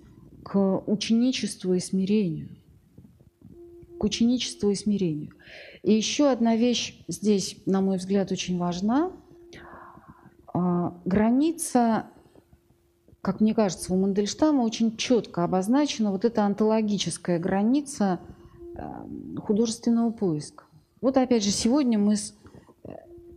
[0.44, 2.58] к ученичеству и смирению
[3.98, 5.32] к ученичеству и смирению.
[5.82, 9.12] И еще одна вещь здесь, на мой взгляд, очень важна.
[10.54, 12.06] А, граница,
[13.20, 18.20] как мне кажется, у Мандельштама очень четко обозначена вот эта антологическая граница
[18.74, 18.82] э,
[19.38, 20.64] художественного поиска.
[21.00, 22.34] Вот опять же, сегодня мы с
[22.84, 22.94] э,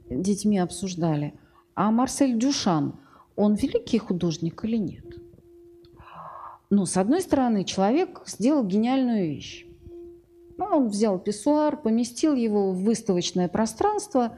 [0.09, 1.33] детьми обсуждали,
[1.75, 2.95] а Марсель Дюшан,
[3.35, 5.05] он великий художник или нет?
[6.69, 9.65] Ну, с одной стороны, человек сделал гениальную вещь.
[10.57, 14.37] Ну, он взял писсуар, поместил его в выставочное пространство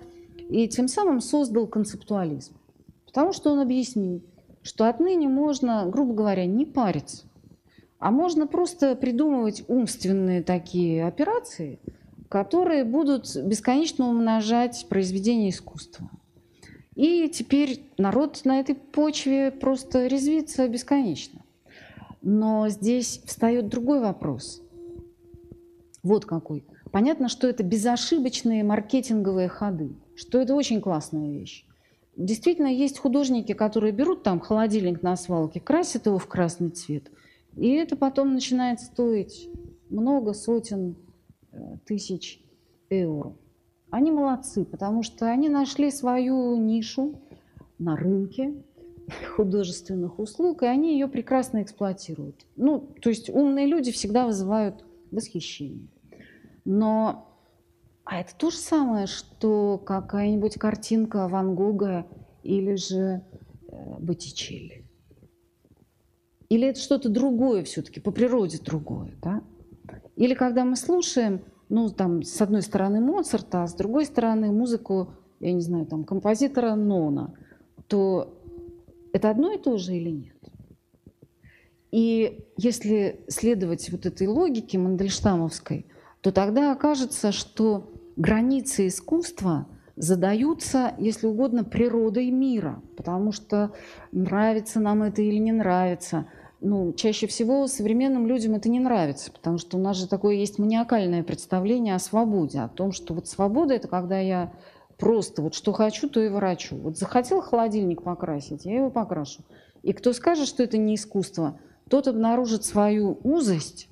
[0.50, 2.56] и тем самым создал концептуализм.
[3.06, 4.24] Потому что он объяснил,
[4.64, 7.26] что отныне можно, грубо говоря, не париться,
[8.00, 11.80] а можно просто придумывать умственные такие операции,
[12.30, 16.10] которые будут бесконечно умножать произведения искусства.
[16.96, 21.42] И теперь народ на этой почве просто резвится бесконечно.
[22.22, 24.62] Но здесь встает другой вопрос.
[26.04, 26.66] Вот какой.
[26.92, 31.66] Понятно, что это безошибочные маркетинговые ходы, что это очень классная вещь.
[32.16, 37.10] Действительно, есть художники, которые берут там холодильник на свалке, красят его в красный цвет,
[37.56, 39.50] и это потом начинает стоить
[39.90, 40.96] много сотен
[41.52, 42.40] э, тысяч
[42.90, 43.36] евро.
[43.94, 47.22] Они молодцы, потому что они нашли свою нишу
[47.78, 48.56] на рынке
[49.36, 52.48] художественных услуг, и они ее прекрасно эксплуатируют.
[52.56, 55.90] Ну, то есть умные люди всегда вызывают восхищение.
[56.66, 57.38] Но
[58.04, 62.08] а это то же самое, что какая-нибудь картинка Ван Гога
[62.42, 63.22] или же
[63.68, 64.88] э, Боттичелли.
[66.50, 69.44] Или это что-то другое все-таки, по природе другое, да?
[70.16, 71.44] Или когда мы слушаем,
[71.74, 76.04] ну, там, с одной стороны Моцарта, а с другой стороны музыку, я не знаю, там,
[76.04, 77.34] композитора Нона,
[77.88, 78.40] то
[79.12, 80.36] это одно и то же или нет?
[81.92, 85.88] И если следовать вот этой логике мандельштамовской,
[86.22, 93.74] то тогда окажется, что границы искусства задаются, если угодно, природой мира, потому что
[94.12, 96.28] нравится нам это или не нравится.
[96.66, 100.60] Ну, чаще всего современным людям это не нравится, потому что у нас же такое есть
[100.60, 104.54] маниакальное представление о свободе, о том, что вот свобода– это когда я
[104.98, 106.78] просто вот что хочу, то и ворочу.
[106.78, 109.44] Вот захотел холодильник покрасить, я его покрашу.
[109.82, 111.60] И кто скажет, что это не искусство–
[111.90, 113.90] тот обнаружит свою узость,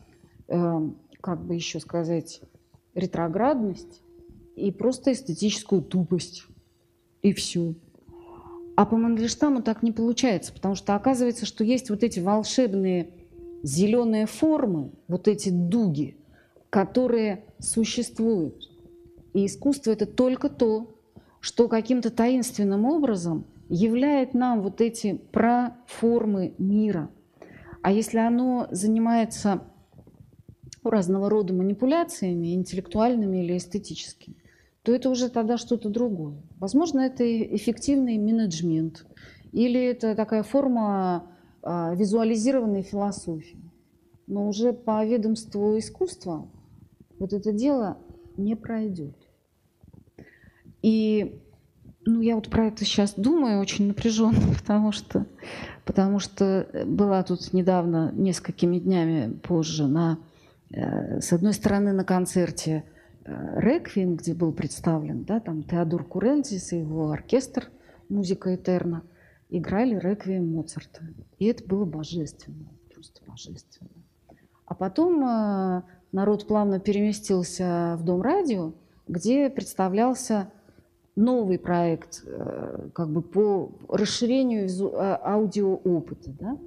[0.48, 0.90] э,
[1.22, 2.42] как бы еще сказать,
[2.94, 4.02] ретроградность
[4.56, 6.46] и просто эстетическую тупость.
[7.22, 7.76] И все.
[8.82, 13.12] А по Мандельштаму так не получается, потому что оказывается, что есть вот эти волшебные
[13.62, 16.18] зеленые формы, вот эти дуги,
[16.72, 18.72] которые существуют.
[19.36, 20.98] И искусство– это только то,
[21.42, 27.12] что каким-то таинственным образом являет нам вот эти проформы мира.
[27.84, 29.62] А если оно занимается
[30.84, 34.41] разного рода манипуляциями, интеллектуальными или эстетическими,
[34.84, 36.42] то это уже тогда что-то другое.
[36.60, 37.24] Возможно, это
[37.56, 39.06] эффективный менеджмент,
[39.52, 43.60] или это такая форма а, визуализированной философии.
[44.28, 46.50] Но уже по ведомству искусства
[47.20, 47.98] вот это дело
[48.38, 49.16] не пройдет.
[50.82, 51.40] И
[52.06, 55.28] ну, я вот про это сейчас думаю очень напряженно, потому что,
[55.86, 60.18] потому что была тут недавно, несколькими днями позже, на,
[60.72, 62.91] э, с одной стороны, на концерте э,
[63.26, 67.70] «Реквием», где был представлен да, там Теодор Курензис и его оркестр
[68.10, 69.04] «Музыка Этерна»,
[69.50, 71.02] играли «Реквием» Моцарта.
[71.38, 73.90] И это было божественно, просто божественно.
[74.66, 78.74] А потом э, народ плавно переместился в Дом радио,
[79.08, 80.50] где представлялся
[81.16, 86.32] новый проект э, как бы по расширению э, аудиоопыта.
[86.40, 86.58] Да?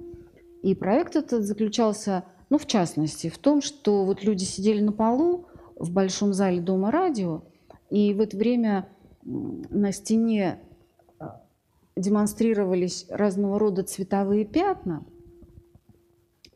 [0.61, 5.47] И проект этот заключался, ну, в частности, в том, что вот люди сидели на полу
[5.75, 7.43] в большом зале Дома радио,
[7.89, 8.89] и в это время
[9.23, 10.59] на стене
[11.19, 11.25] э,
[11.95, 15.05] демонстрировались разного рода цветовые пятна,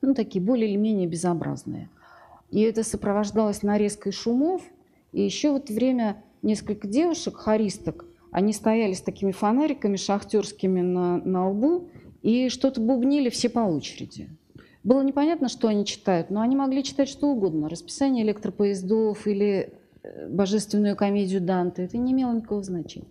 [0.01, 1.89] ну, такие более или менее безобразные.
[2.49, 4.61] И это сопровождалось нарезкой шумов,
[5.11, 11.49] и еще вот время несколько девушек, хористок, они стояли с такими фонариками шахтерскими на, на
[11.49, 11.89] лбу
[12.21, 14.29] и что-то бубнили все по очереди.
[14.83, 17.69] Было непонятно, что они читают, но они могли читать что угодно.
[17.69, 19.73] Расписание электропоездов или
[20.03, 21.83] э, божественную комедию Данте.
[21.83, 23.07] Это не имело никакого значения.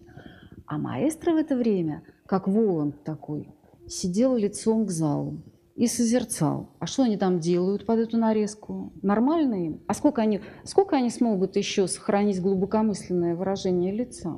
[0.66, 3.49] А маэстро в это время, как Воланд такой,
[3.87, 5.43] сидел лицом к залу
[5.77, 6.71] и созерцал.
[6.79, 8.93] А что они там делают под эту нарезку?
[9.03, 9.81] Нормально им?
[9.87, 14.35] А сколько они, сколько они смогут еще сохранить глубокомысленное выражение лица?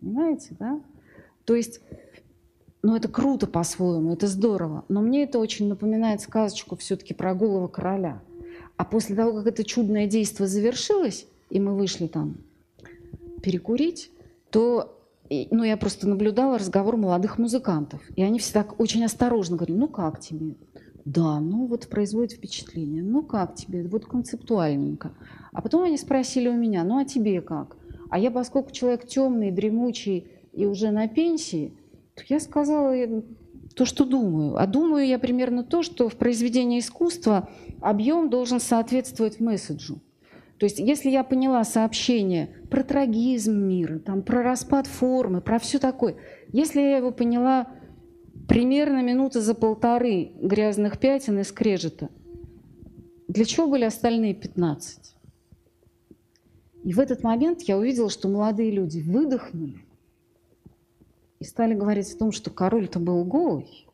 [0.00, 0.80] Понимаете, да?
[1.44, 1.80] То есть,
[2.82, 4.84] ну это круто по-своему, это здорово.
[4.88, 8.22] Но мне это очень напоминает сказочку все-таки про голову короля.
[8.76, 12.36] А после того, как это чудное действие завершилось, и мы вышли там
[13.42, 14.10] перекурить,
[14.50, 14.94] то
[15.50, 18.00] ну, я просто наблюдала разговор молодых музыкантов.
[18.16, 20.54] И они все так очень осторожно говорили, ну как тебе?
[21.04, 23.02] Да, ну вот производит впечатление.
[23.02, 23.86] Ну как тебе?
[23.86, 25.12] Вот концептуальненько.
[25.52, 27.76] А потом они спросили у меня, ну а тебе как?
[28.10, 31.72] А я, поскольку человек темный, дремучий и уже на пенсии,
[32.28, 32.94] я сказала
[33.74, 34.56] то, что думаю.
[34.56, 37.48] А думаю я примерно то, что в произведении искусства
[37.80, 40.00] объем должен соответствовать месседжу.
[40.58, 45.78] То есть если я поняла сообщение про трагизм мира, там, про распад формы, про все
[45.78, 46.16] такое,
[46.52, 47.68] если я его поняла
[48.48, 52.08] примерно минуты за полторы грязных пятен и скрежета,
[53.28, 55.14] для чего были остальные 15?
[56.84, 59.84] И в этот момент я увидела, что молодые люди выдохнули
[61.40, 63.86] и стали говорить о том, что король-то был голый.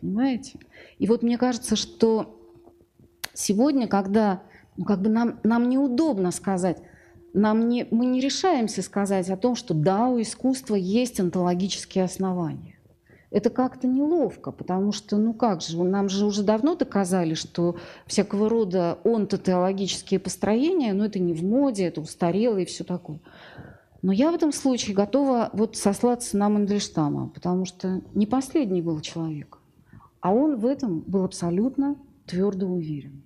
[0.00, 0.58] Понимаете?
[0.98, 2.38] И вот мне кажется, что
[3.32, 4.42] сегодня, когда
[4.76, 6.78] ну, как бы нам, нам неудобно сказать,
[7.32, 12.78] нам не, мы не решаемся сказать о том, что да, у искусства есть онтологические основания.
[13.30, 18.48] Это как-то неловко, потому что, ну как же, нам же уже давно доказали, что всякого
[18.48, 23.18] рода онтотеологические построения, ну это не в моде, это устарело и все такое.
[24.04, 29.00] Но я в этом случае готова вот сослаться на Мандельштама, потому что не последний был
[29.00, 29.56] человек,
[30.20, 31.96] а он в этом был абсолютно
[32.26, 33.22] твердо уверен.